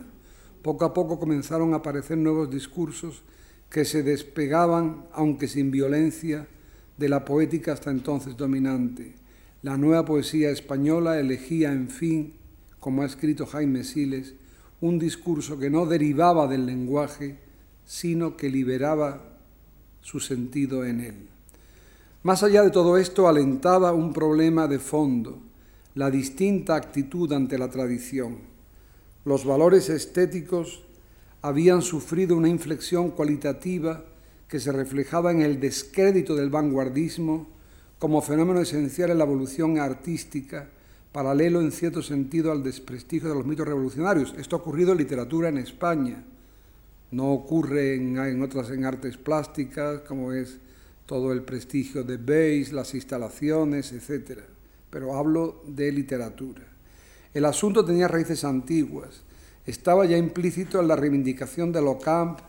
[0.63, 3.21] Poco a poco comenzaron a aparecer nuevos discursos
[3.69, 6.47] que se despegaban, aunque sin violencia,
[6.97, 9.15] de la poética hasta entonces dominante.
[9.61, 12.33] La nueva poesía española elegía, en fin,
[12.79, 14.33] como ha escrito Jaime Siles,
[14.81, 17.37] un discurso que no derivaba del lenguaje,
[17.85, 19.37] sino que liberaba
[20.01, 21.15] su sentido en él.
[22.23, 25.39] Más allá de todo esto, alentaba un problema de fondo,
[25.95, 28.37] la distinta actitud ante la tradición.
[29.25, 30.83] Los valores estéticos
[31.41, 34.03] habían sufrido una inflexión cualitativa
[34.47, 37.47] que se reflejaba en el descrédito del vanguardismo
[37.99, 40.69] como fenómeno esencial en la evolución artística,
[41.11, 44.35] paralelo en cierto sentido al desprestigio de los mitos revolucionarios.
[44.37, 46.23] Esto ha ocurrido en literatura en España,
[47.11, 50.57] no ocurre en, otras en artes plásticas, como es
[51.05, 54.41] todo el prestigio de Beis, las instalaciones, etc.
[54.89, 56.63] Pero hablo de literatura.
[57.33, 59.23] El asunto tenía raíces antiguas.
[59.67, 62.39] Estaba ya implícito en la reivindicación de Locamp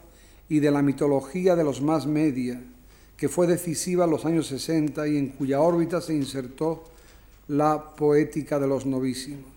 [0.48, 2.62] y de la mitología de los más media,
[3.16, 6.84] que fue decisiva en los años 60 y en cuya órbita se insertó
[7.48, 9.50] la poética de los novísimos.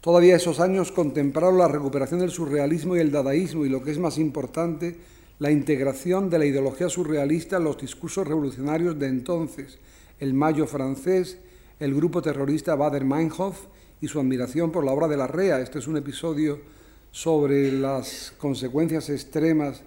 [0.00, 3.98] Todavía esos años contemplaron la recuperación del surrealismo y el dadaísmo y lo que es
[3.98, 4.96] más importante,
[5.38, 9.78] la integración de la ideología surrealista en los discursos revolucionarios de entonces,
[10.18, 11.38] el Mayo francés,
[11.78, 13.66] el grupo terrorista Bader-Meinhof
[14.00, 15.60] y su admiración por la obra de la REA.
[15.60, 16.79] Este es un episodio
[17.12, 19.82] sobre las consecuencias extremas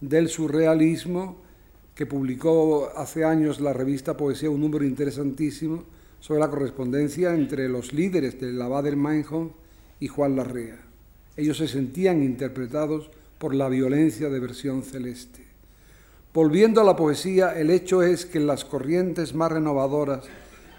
[0.00, 1.36] del surrealismo
[1.94, 5.84] que publicó hace años la revista Poesía un número interesantísimo
[6.20, 9.52] sobre la correspondencia entre los líderes de la Bader-Meinhof
[10.00, 10.78] y Juan Larrea.
[11.36, 15.44] Ellos se sentían interpretados por la violencia de versión celeste.
[16.34, 20.24] Volviendo a la poesía, el hecho es que las corrientes más renovadoras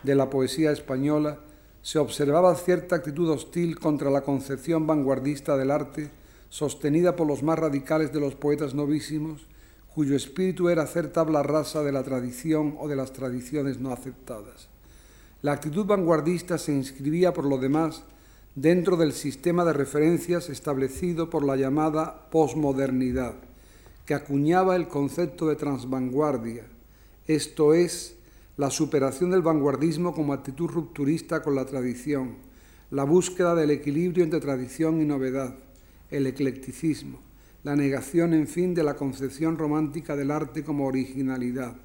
[0.04, 1.40] de la poesía española
[1.88, 6.12] se observaba cierta actitud hostil contra la concepción vanguardista del arte,
[6.50, 9.48] sostenida por los más radicales de los poetas novísimos,
[9.96, 14.68] cuyo espíritu era hacer tabla rasa de la tradición o de las tradiciones no aceptadas.
[15.42, 18.04] La actitud vanguardista se inscribía, por lo demás,
[18.54, 23.36] dentro del sistema de referencias establecido por la llamada posmodernidad,
[24.06, 26.66] que acuñaba el concepto de transvanguardia,
[27.28, 28.17] esto es,
[28.58, 32.38] la superación del vanguardismo como actitud rupturista con la tradición,
[32.90, 35.56] la búsqueda del equilibrio entre tradición y novedad,
[36.10, 37.20] el eclecticismo,
[37.64, 41.76] la negación, en fin, de la concepción romántica del arte como originalidad,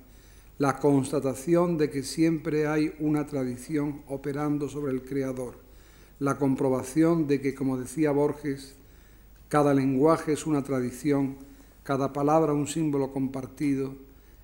[0.57, 5.57] la constatación de que siempre hay una tradición operando sobre el creador,
[6.21, 8.77] la comprobación de que, como decía Borges,
[9.49, 11.37] cada lenguaje es una tradición,
[11.83, 13.95] cada palabra un símbolo compartido,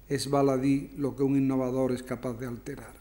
[0.09, 2.95] es baladí lo que un innovador es capaz de alterar.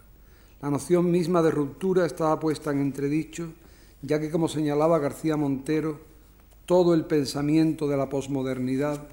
[0.62, 3.50] La noción misma de ruptura estaba puesta en entredicho,
[4.02, 6.00] ya que, como señalaba García Montero,
[6.66, 9.08] todo el pensamiento de la posmodernidad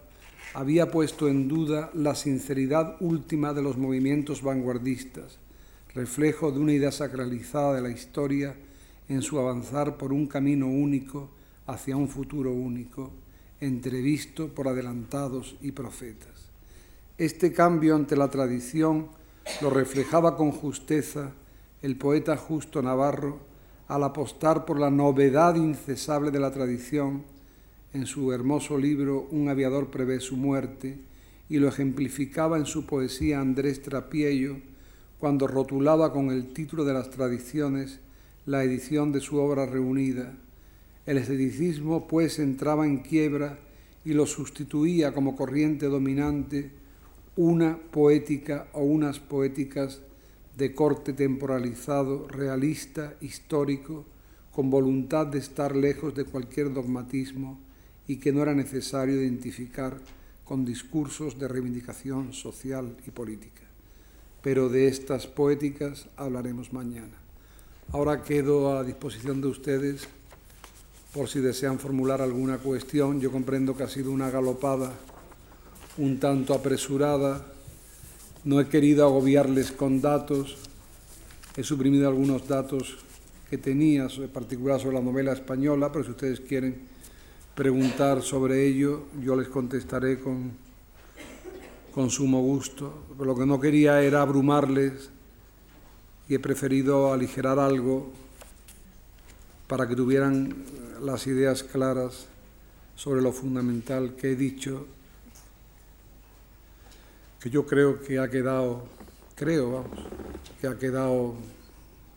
[0.54, 5.38] había puesto en duda la sinceridad última de los movimientos vanguardistas,
[5.94, 8.56] reflejo de una idea sacralizada de la historia
[9.08, 11.30] en su avanzar por un camino único
[11.66, 13.10] hacia un futuro único,
[13.60, 16.33] entrevisto por adelantados y profetas.
[17.16, 19.06] Este cambio ante la tradición
[19.62, 21.30] lo reflejaba con justeza
[21.80, 23.38] el poeta Justo Navarro
[23.86, 27.22] al apostar por la novedad incesable de la tradición
[27.92, 30.98] en su hermoso libro Un aviador prevé su muerte
[31.48, 34.56] y lo ejemplificaba en su poesía Andrés Trapiello
[35.20, 38.00] cuando rotulaba con el título de las tradiciones
[38.44, 40.32] la edición de su obra reunida.
[41.06, 43.60] El esteticismo pues entraba en quiebra
[44.04, 46.82] y lo sustituía como corriente dominante
[47.36, 50.00] una poética o unas poéticas
[50.56, 54.04] de corte temporalizado, realista, histórico,
[54.52, 57.58] con voluntad de estar lejos de cualquier dogmatismo
[58.06, 59.98] y que no era necesario identificar
[60.44, 63.62] con discursos de reivindicación social y política.
[64.42, 67.16] Pero de estas poéticas hablaremos mañana.
[67.90, 70.06] Ahora quedo a disposición de ustedes
[71.12, 73.20] por si desean formular alguna cuestión.
[73.20, 74.92] Yo comprendo que ha sido una galopada
[75.98, 77.44] un tanto apresurada.
[78.44, 80.56] No he querido agobiarles con datos.
[81.56, 82.96] He suprimido algunos datos
[83.48, 86.76] que tenía, en particular sobre la novela española, pero si ustedes quieren
[87.54, 90.52] preguntar sobre ello, yo les contestaré con,
[91.94, 93.04] con sumo gusto.
[93.16, 95.10] Pero lo que no quería era abrumarles
[96.28, 98.12] y he preferido aligerar algo
[99.68, 100.54] para que tuvieran
[101.02, 102.26] las ideas claras
[102.96, 104.86] sobre lo fundamental que he dicho,
[107.44, 108.84] que yo creo que ha quedado,
[109.34, 109.98] creo, vamos,
[110.58, 111.34] que ha quedado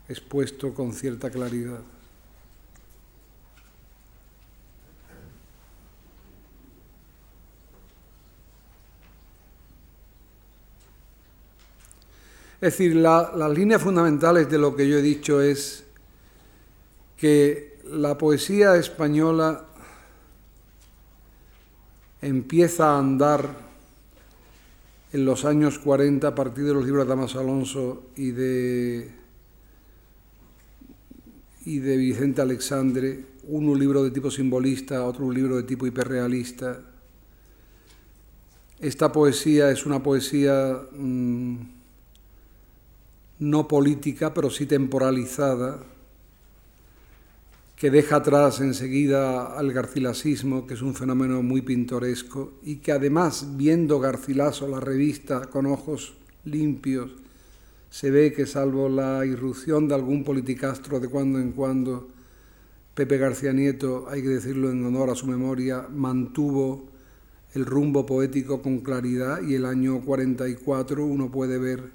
[0.07, 1.81] expuesto con cierta claridad.
[12.61, 15.83] Es decir, las líneas fundamentales de lo que yo he dicho es
[17.17, 19.65] que la poesía española
[22.21, 23.66] empieza a andar
[25.13, 29.11] en los años 40 a partir de los libros de Damas Alonso y de,
[31.65, 35.87] y de Vicente Alexandre, uno un libro de tipo simbolista, otro un libro de tipo
[35.87, 36.81] hiperrealista.
[38.79, 40.81] Esta poesía es una poesía...
[40.91, 41.77] Mm,
[43.39, 45.79] no política, pero sí temporalizada,
[47.77, 53.55] que deja atrás enseguida al garcilasismo, que es un fenómeno muy pintoresco, y que además,
[53.55, 57.11] viendo Garcilaso, la revista, con ojos limpios,
[57.91, 62.09] se ve que salvo la irrupción de algún politicastro de cuando en cuando,
[62.95, 66.87] Pepe García Nieto, hay que decirlo en honor a su memoria, mantuvo
[67.53, 71.91] el rumbo poético con claridad y el año 44 uno puede ver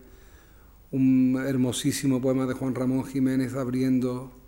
[0.92, 4.41] un hermosísimo poema de Juan Ramón Jiménez abriendo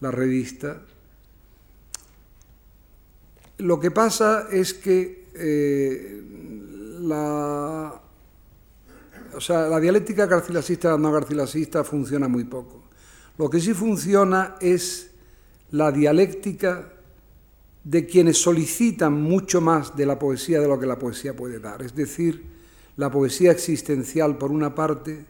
[0.00, 0.82] la revista.
[3.58, 6.22] Lo que pasa es que eh,
[7.00, 8.00] la,
[9.34, 12.84] o sea, la dialéctica garcilasista no garcilasista funciona muy poco.
[13.36, 15.10] Lo que sí funciona es
[15.70, 16.92] la dialéctica
[17.84, 21.82] de quienes solicitan mucho más de la poesía de lo que la poesía puede dar.
[21.82, 22.44] Es decir,
[22.96, 25.24] la poesía existencial por una parte,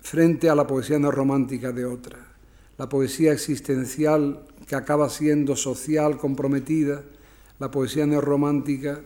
[0.00, 2.35] frente a la poesía no romántica de otra.
[2.78, 7.02] La poesía existencial que acaba siendo social, comprometida,
[7.58, 9.00] la poesía neorromántica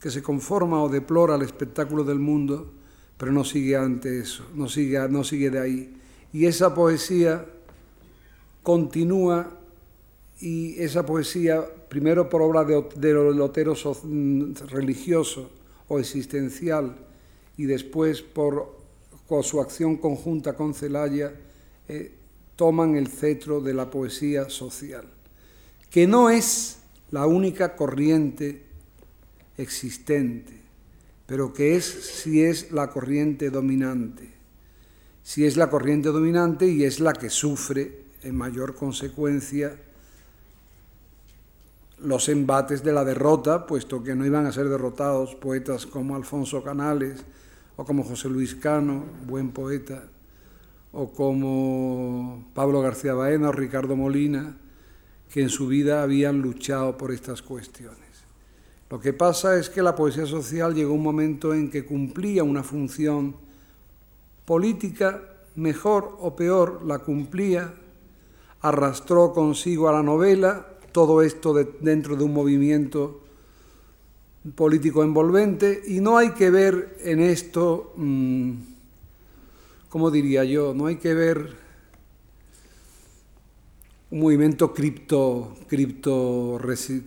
[0.00, 2.70] que se conforma o deplora el espectáculo del mundo,
[3.16, 5.96] pero no sigue ante eso, no sigue, no sigue de ahí.
[6.32, 7.46] Y esa poesía
[8.62, 9.50] continúa
[10.40, 13.74] y esa poesía, primero por obra de, de lotero
[14.68, 15.50] religioso
[15.88, 16.94] o existencial,
[17.56, 18.78] y después por
[19.42, 21.34] su acción conjunta con Celaya,
[21.88, 22.12] eh,
[22.58, 25.04] toman el cetro de la poesía social,
[25.90, 26.80] que no es
[27.12, 28.64] la única corriente
[29.56, 30.60] existente,
[31.24, 34.34] pero que es si es la corriente dominante.
[35.22, 39.78] Si es la corriente dominante y es la que sufre en mayor consecuencia
[42.00, 46.64] los embates de la derrota, puesto que no iban a ser derrotados poetas como Alfonso
[46.64, 47.24] Canales,
[47.76, 50.08] o como José Luis Cano, buen poeta,
[50.92, 54.56] o como Pablo García Baena o Ricardo Molina,
[55.30, 57.98] que en su vida habían luchado por estas cuestiones.
[58.90, 62.62] Lo que pasa es que la poesía social llegó un momento en que cumplía una
[62.62, 63.36] función
[64.46, 65.22] política,
[65.56, 67.74] mejor o peor, la cumplía,
[68.62, 73.20] arrastró consigo a la novela, todo esto dentro de un movimiento
[74.54, 78.52] político envolvente y no hay que ver en esto, mm,
[79.88, 80.74] ¿cómo diría yo?
[80.74, 81.56] No hay que ver
[84.10, 86.58] un movimiento cripto, cripto,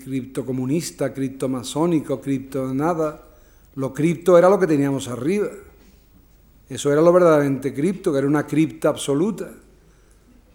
[0.03, 3.27] criptocomunista, criptomasónico, cripto nada.
[3.75, 5.47] Lo cripto era lo que teníamos arriba.
[6.69, 9.49] Eso era lo verdaderamente cripto, que era una cripta absoluta.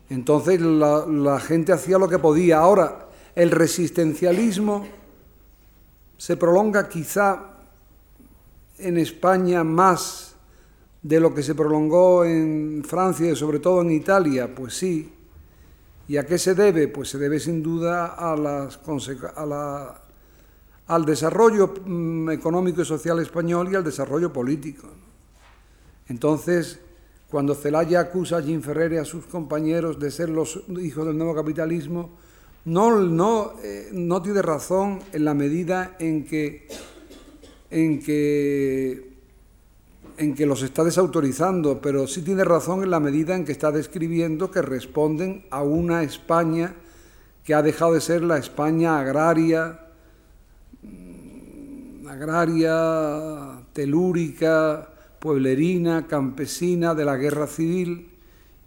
[0.08, 2.58] Entonces la, la gente hacía lo que podía.
[2.58, 4.86] Ahora, el resistencialismo
[6.16, 7.56] se prolonga quizá
[8.78, 10.35] en España más
[11.06, 15.12] de lo que se prolongó en Francia y sobre todo en Italia, pues sí.
[16.08, 16.88] ¿Y a qué se debe?
[16.88, 18.80] Pues se debe sin duda a las,
[20.88, 24.88] al desarrollo mm, económico y social español y al desarrollo político.
[26.08, 26.80] Entonces,
[27.30, 31.16] cuando Celaya acusa a Jim Ferrer y a sus compañeros de ser los hijos del
[31.16, 32.10] nuevo capitalismo,
[32.64, 36.66] no, no, eh, no tiene razón en la medida en que,
[37.70, 39.15] en, que,
[40.18, 43.70] en que los está desautorizando, pero sí tiene razón en la medida en que está
[43.70, 46.74] describiendo que responden a una España
[47.44, 49.80] que ha dejado de ser la España agraria,
[50.82, 54.88] mm, agraria, telúrica,
[55.20, 58.10] pueblerina, campesina de la guerra civil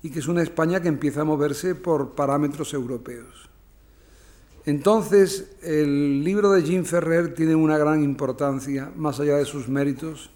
[0.01, 3.49] y que es una España que empieza a moverse por parámetros europeos.
[4.65, 10.31] Entonces, el libro de Jim Ferrer tiene una gran importancia, más allá de sus méritos,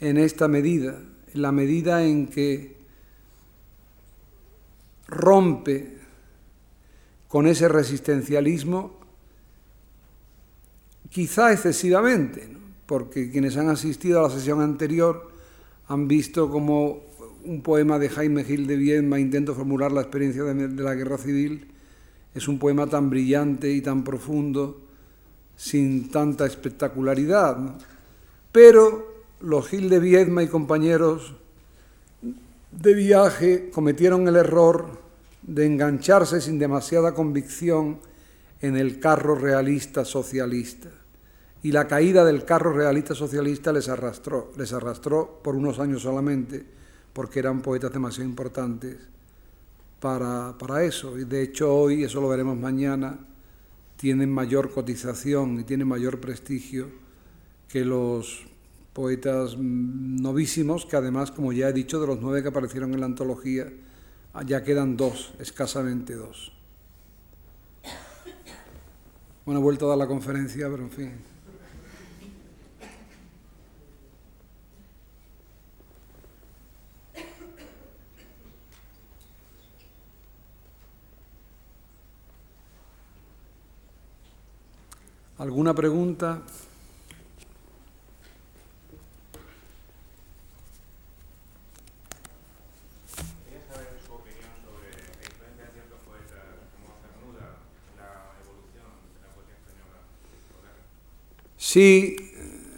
[0.00, 1.00] en esta medida,
[1.34, 2.76] en la medida en que
[5.06, 5.98] rompe
[7.26, 8.98] con ese resistencialismo,
[11.10, 12.48] quizá excesivamente,
[12.86, 15.32] porque quienes han asistido a la sesión anterior
[15.88, 17.02] han visto como
[17.44, 21.68] un poema de Jaime Gil de Viedma intento formular la experiencia de la guerra civil
[22.34, 24.80] es un poema tan brillante y tan profundo,
[25.56, 27.76] sin tanta espectacularidad.
[28.52, 29.07] Pero
[29.40, 31.34] los Gil de Viedma y compañeros
[32.72, 34.98] de viaje cometieron el error
[35.42, 38.00] de engancharse sin demasiada convicción
[38.60, 40.90] en el carro realista socialista.
[41.62, 46.64] Y la caída del carro realista socialista les arrastró, les arrastró por unos años solamente,
[47.12, 48.96] porque eran poetas demasiado importantes
[50.00, 51.18] para, para eso.
[51.18, 53.18] Y de hecho hoy, eso lo veremos mañana,
[53.96, 56.88] tienen mayor cotización y tienen mayor prestigio
[57.68, 58.46] que los
[58.98, 63.06] poetas novísimos, que además, como ya he dicho, de los nueve que aparecieron en la
[63.06, 63.72] antología,
[64.44, 66.52] ya quedan dos, escasamente dos.
[69.46, 71.12] Bueno, he vuelto a dar la conferencia, pero en fin.
[85.38, 86.42] ¿Alguna pregunta?
[93.44, 98.90] Quería saber su opinión sobre la influencia de ciertos poetas como Cernuda en la evolución
[99.14, 100.02] de la poesía española.
[101.70, 102.16] Sí,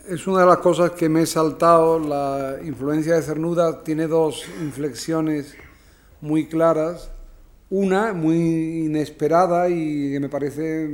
[0.09, 2.01] es una de las cosas que me he saltado.
[2.01, 5.55] La influencia de Cernuda tiene dos inflexiones
[6.21, 7.13] muy claras.
[7.71, 10.89] Una muy inesperada y que me parece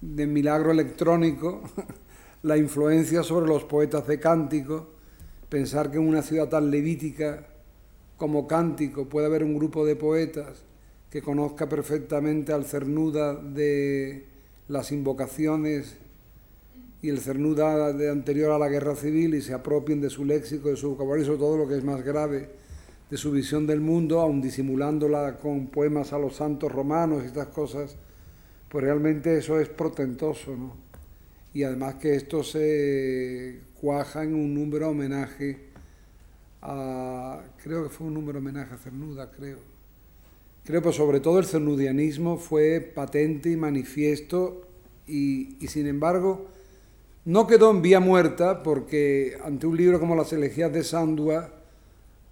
[0.00, 1.60] de milagro electrónico
[2.42, 4.94] la influencia sobre los poetas de cántico,
[5.50, 7.48] pensar que en una ciudad tan levítica
[8.16, 10.64] como Cántico puede haber un grupo de poetas
[11.10, 14.24] que conozca perfectamente al Cernuda de
[14.68, 15.98] las invocaciones
[17.02, 20.68] y el Cernuda de anterior a la guerra civil y se apropien de su léxico,
[20.68, 22.48] de su vocabulario, sobre todo lo que es más grave,
[23.10, 27.48] de su visión del mundo, aun disimulándola con poemas a los santos romanos y estas
[27.48, 27.96] cosas
[28.72, 30.74] pues realmente eso es portentoso, ¿no?
[31.52, 35.58] Y además que esto se cuaja en un número homenaje
[36.62, 39.58] a, creo que fue un número homenaje a Cernuda, creo.
[40.64, 44.66] Creo que sobre todo el cernudianismo fue patente y manifiesto
[45.06, 46.48] y, sin embargo
[47.24, 51.50] no quedó en vía muerta porque ante un libro como Las elegías de Sandua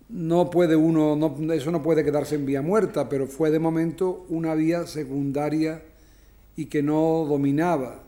[0.09, 4.27] no puede uno, no, eso no puede quedarse en vía muerta, pero fue de momento
[4.29, 5.83] una vía secundaria
[6.57, 8.03] y que no dominaba.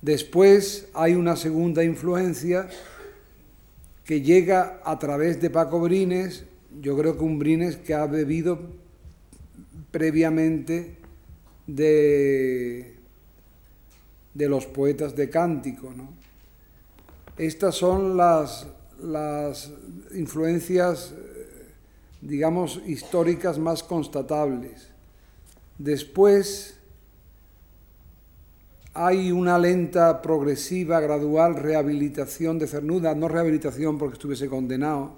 [0.00, 2.68] Después hay una segunda influencia
[4.04, 6.44] que llega a través de Paco Brines,
[6.80, 8.58] yo creo que un Brines que ha bebido
[9.90, 10.96] previamente
[11.66, 12.97] de,
[14.34, 15.92] de los poetas de cántico.
[17.36, 18.66] Estas son las,
[19.02, 19.70] las
[20.14, 21.14] influencias,
[22.20, 24.88] digamos, históricas más constatables.
[25.78, 26.78] Después,
[28.94, 35.12] hay una lenta, progresiva, gradual rehabilitación de Cernuda, no rehabilitación porque estuviese condenado,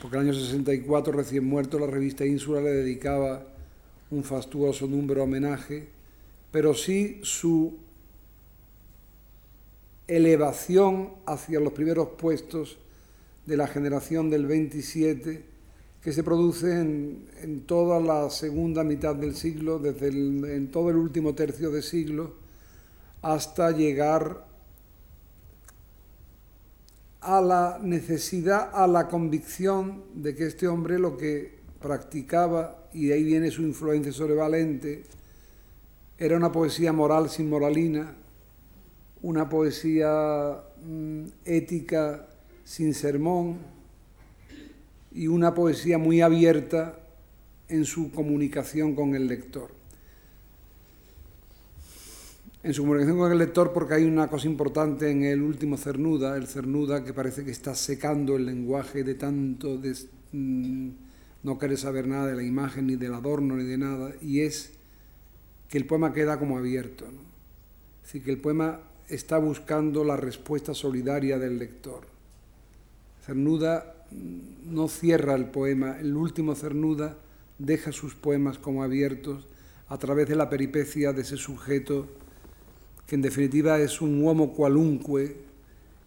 [0.00, 3.42] porque en el año 64, recién muerto, la revista Ínsula le dedicaba
[4.10, 5.88] un fastuoso número homenaje,
[6.50, 7.74] pero sí su
[10.08, 12.78] elevación hacia los primeros puestos
[13.46, 15.56] de la generación del 27
[16.02, 21.34] que se produce en, toda la segunda mitad del siglo, desde en todo el último
[21.34, 22.34] tercio de siglo,
[23.22, 24.46] hasta llegar
[27.20, 33.14] a la necesidad, a la convicción de que este hombre lo que practicaba, y de
[33.14, 35.02] ahí viene su influencia sobre Valente,
[36.18, 38.14] era una poesía moral sin moralina,
[39.22, 42.28] una poesía mm, ética
[42.64, 43.58] sin sermón
[45.12, 46.98] y una poesía muy abierta
[47.68, 49.70] en su comunicación con el lector.
[52.62, 56.36] En su comunicación con el lector porque hay una cosa importante en el último Cernuda,
[56.36, 59.80] el Cernuda que parece que está secando el lenguaje de tanto
[60.32, 60.88] mm,
[61.42, 64.72] no querer saber nada de la imagen, ni del adorno, ni de nada, y es
[65.68, 67.06] que el poema queda como abierto.
[67.06, 68.20] ¿no?
[68.20, 72.06] Que el poema está buscando la respuesta solidaria del lector.
[73.24, 73.94] Cernuda
[74.64, 77.16] no cierra el poema, el último Cernuda
[77.58, 79.46] deja sus poemas como abiertos
[79.88, 82.06] a través de la peripecia de ese sujeto
[83.06, 85.36] que en definitiva es un homo qualunque,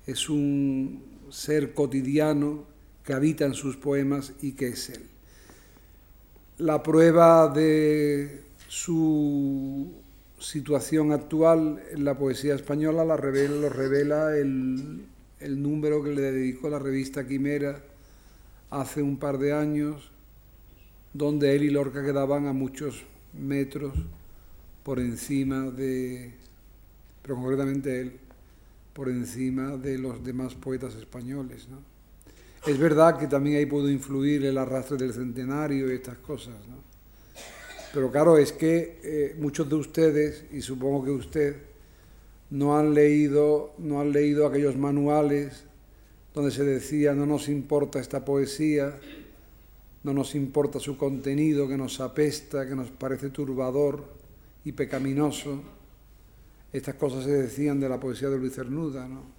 [0.05, 2.65] es un ser cotidiano
[3.03, 5.03] que habita en sus poemas y que es él.
[6.57, 9.93] La prueba de su
[10.39, 15.05] situación actual en la poesía española la revela, lo revela el,
[15.39, 17.81] el número que le dedicó la revista Quimera
[18.69, 20.11] hace un par de años,
[21.13, 23.93] donde él y Lorca quedaban a muchos metros
[24.83, 26.33] por encima de,
[27.21, 28.13] pero concretamente él,
[28.93, 31.67] por encima de los demás poetas españoles.
[31.69, 31.77] ¿no?
[32.65, 36.88] Es verdad que también ahí pudo influir el arrastre del centenario y estas cosas, ¿no?
[37.93, 41.55] Pero claro, es que eh, muchos de ustedes, y supongo que usted,
[42.51, 45.65] no han leído, no han leído aquellos manuales
[46.33, 48.97] donde se decía no nos importa esta poesía,
[50.03, 54.03] no nos importa su contenido que nos apesta, que nos parece turbador
[54.63, 55.61] y pecaminoso.
[56.71, 59.38] Estas cosas se decían de la poesía de Luis Cernuda, ¿no?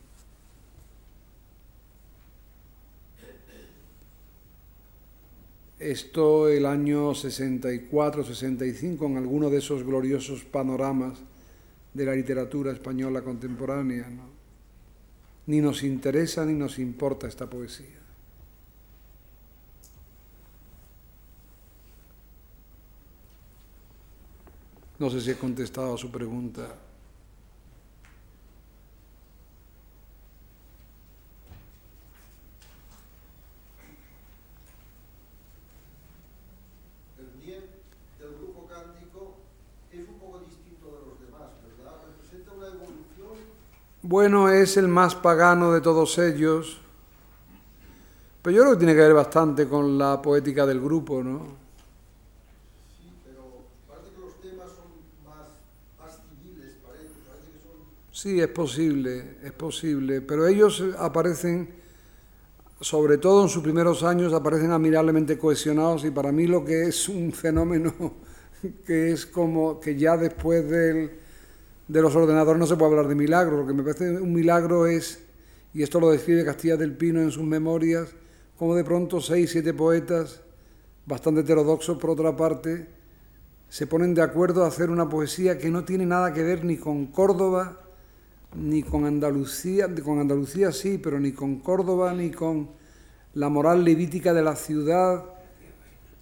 [5.80, 11.18] Esto el año 64-65, en alguno de esos gloriosos panoramas
[11.94, 14.06] de la literatura española contemporánea.
[15.46, 17.98] Ni nos interesa ni nos importa esta poesía.
[24.98, 26.74] No sé si he contestado a su pregunta.
[44.10, 46.80] Bueno, es el más pagano de todos ellos,
[48.42, 51.46] pero yo creo que tiene que ver bastante con la poética del grupo, ¿no?
[52.98, 54.90] Sí, pero parece que los temas son
[55.24, 57.86] más, civiles para ellos, parece que son...
[58.10, 61.72] Sí, es posible, es posible, pero ellos aparecen,
[62.80, 67.08] sobre todo en sus primeros años, aparecen admirablemente cohesionados y para mí lo que es
[67.08, 67.94] un fenómeno
[68.84, 71.19] que es como que ya después del
[71.90, 73.56] de los ordenadores no se puede hablar de milagro.
[73.56, 75.24] Lo que me parece un milagro es,
[75.74, 78.14] y esto lo describe Castilla del Pino en sus memorias,
[78.56, 80.40] como de pronto seis, siete poetas,
[81.04, 82.86] bastante heterodoxos por otra parte,
[83.68, 86.76] se ponen de acuerdo a hacer una poesía que no tiene nada que ver ni
[86.76, 87.80] con Córdoba,
[88.54, 92.70] ni con Andalucía, con Andalucía sí, pero ni con Córdoba, ni con
[93.34, 95.24] la moral levítica de la ciudad.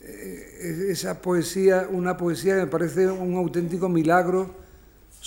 [0.01, 4.68] Eh, esa poesía, una poesía que me parece un auténtico milagro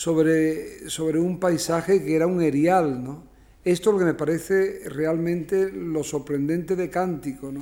[0.02, 3.24] sobre, sobre un paisaje que era un erial, ¿no?
[3.64, 7.62] Esto es lo que me parece realmente lo sorprendente de Cántico, ¿no?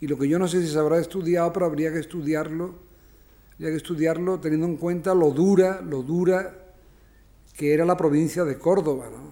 [0.00, 2.74] Y lo que yo no sé si se habrá estudiado, pero habría que estudiarlo,
[3.52, 6.52] habría que estudiarlo teniendo en cuenta lo dura, lo dura
[7.54, 9.30] que era la provincia de Córdoba, ¿no?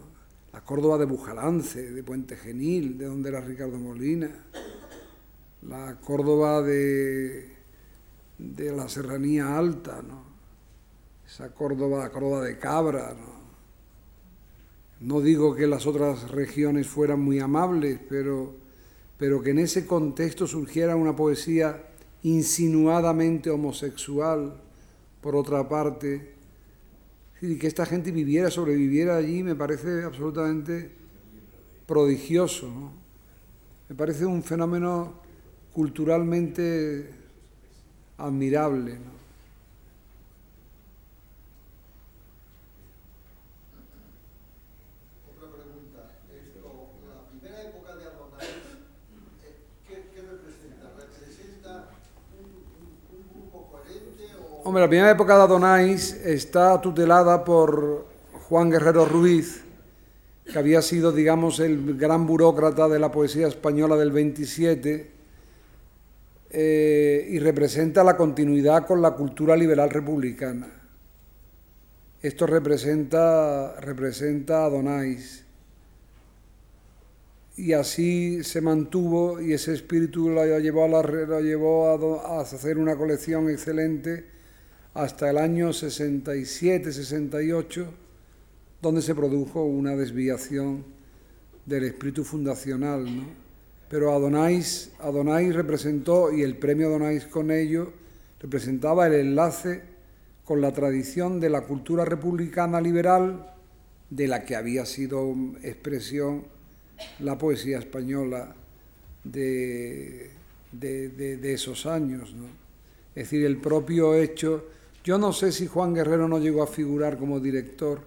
[0.52, 4.30] La Córdoba de Bujalance, de Puente Genil, de donde era Ricardo Molina,
[5.62, 7.56] la Córdoba de,
[8.38, 10.25] de la Serranía Alta, ¿no?
[11.26, 13.14] Esa Córdoba, Córdoba de Cabra.
[15.00, 15.20] ¿no?
[15.20, 18.54] digo que las otras regiones fueran muy amables, pero,
[19.18, 21.82] pero que en ese contexto surgiera una poesía
[22.22, 24.54] insinuadamente homosexual,
[25.20, 26.34] por otra parte,
[27.40, 30.90] Y que esta gente viviera, sobreviviera allí, me parece absolutamente
[31.86, 32.68] prodigioso.
[32.68, 32.92] ¿no?
[33.88, 35.14] Me parece un fenómeno
[35.72, 37.10] culturalmente
[38.18, 38.94] admirable.
[38.94, 39.16] ¿no?
[45.30, 46.00] Otra pregunta.
[46.32, 48.50] Esto, la primera época de Adonais,
[49.44, 49.56] eh,
[49.86, 50.84] ¿qué, qué representa?
[50.96, 51.72] ¿Representa
[52.38, 54.55] un, un- un grupo coherente o...?
[54.66, 58.04] Hombre, la primera época de Adonais está tutelada por
[58.48, 59.62] Juan Guerrero Ruiz,
[60.44, 65.10] que había sido, digamos, el gran burócrata de la poesía española del 27
[66.50, 70.66] eh, y representa la continuidad con la cultura liberal republicana.
[72.20, 75.44] Esto representa, representa a Adonais.
[77.56, 83.48] Y así se mantuvo y ese espíritu lo llevó, la llevó a hacer una colección
[83.48, 84.34] excelente
[84.96, 87.86] hasta el año 67-68,
[88.82, 90.84] donde se produjo una desviación
[91.64, 93.04] del espíritu fundacional.
[93.04, 93.24] ¿no?
[93.88, 97.92] Pero Adonais, Adonais representó, y el premio Adonais con ello,
[98.40, 99.82] representaba el enlace
[100.44, 103.52] con la tradición de la cultura republicana liberal,
[104.10, 106.44] de la que había sido expresión
[107.18, 108.54] la poesía española
[109.24, 110.30] de,
[110.72, 112.32] de- de- esos años.
[112.34, 112.44] ¿no?
[113.14, 114.64] Es decir, el propio hecho,
[115.06, 118.00] yo no sé si Juan Guerrero no llegó a figurar como director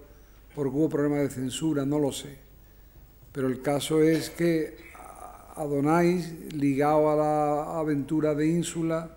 [0.54, 2.36] porque hubo problemas de censura, no lo sé.
[3.32, 4.76] Pero el caso es que
[5.56, 9.16] Adonais, ligado a la aventura de Ínsula,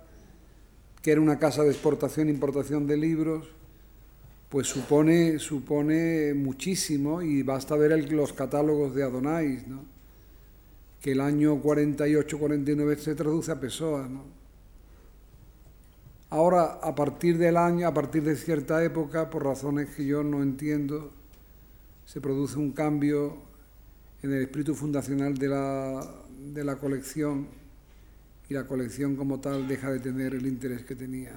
[1.01, 3.49] que era una casa de exportación e importación de libros,
[4.47, 9.83] pues supone, supone muchísimo y basta ver los catálogos de Adonais, ¿no?
[11.01, 14.07] que el año 48-49 se traduce a Pessoa.
[14.07, 14.42] ¿no?
[16.37, 20.41] Ahora, a partir del año, a partir de cierta época, por razones que yo no
[20.41, 21.11] entiendo,
[22.05, 23.37] se produce un cambio
[24.23, 26.03] en el espíritu fundacional de la,
[26.55, 27.47] de la colección
[28.49, 31.33] y la colección como tal deja de tener el interés que tenía.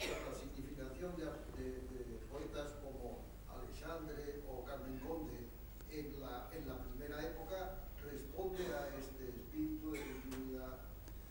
[0.00, 1.24] La significación de,
[1.56, 3.20] de- de poetas como
[3.56, 5.38] Alexandre o Carmen Conde
[5.90, 7.56] en la, en la primera época
[8.04, 10.76] responde a este espíritu de continuidad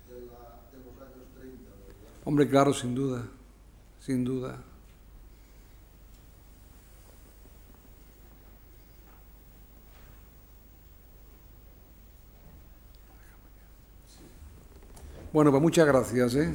[0.09, 2.18] de, la- de los años 30, ¿verdad?
[2.29, 3.23] Hombre, claro, sin duda,
[3.99, 4.55] sin duda.
[15.33, 16.35] Bueno, pues muchas gracias.
[16.35, 16.51] ¿eh?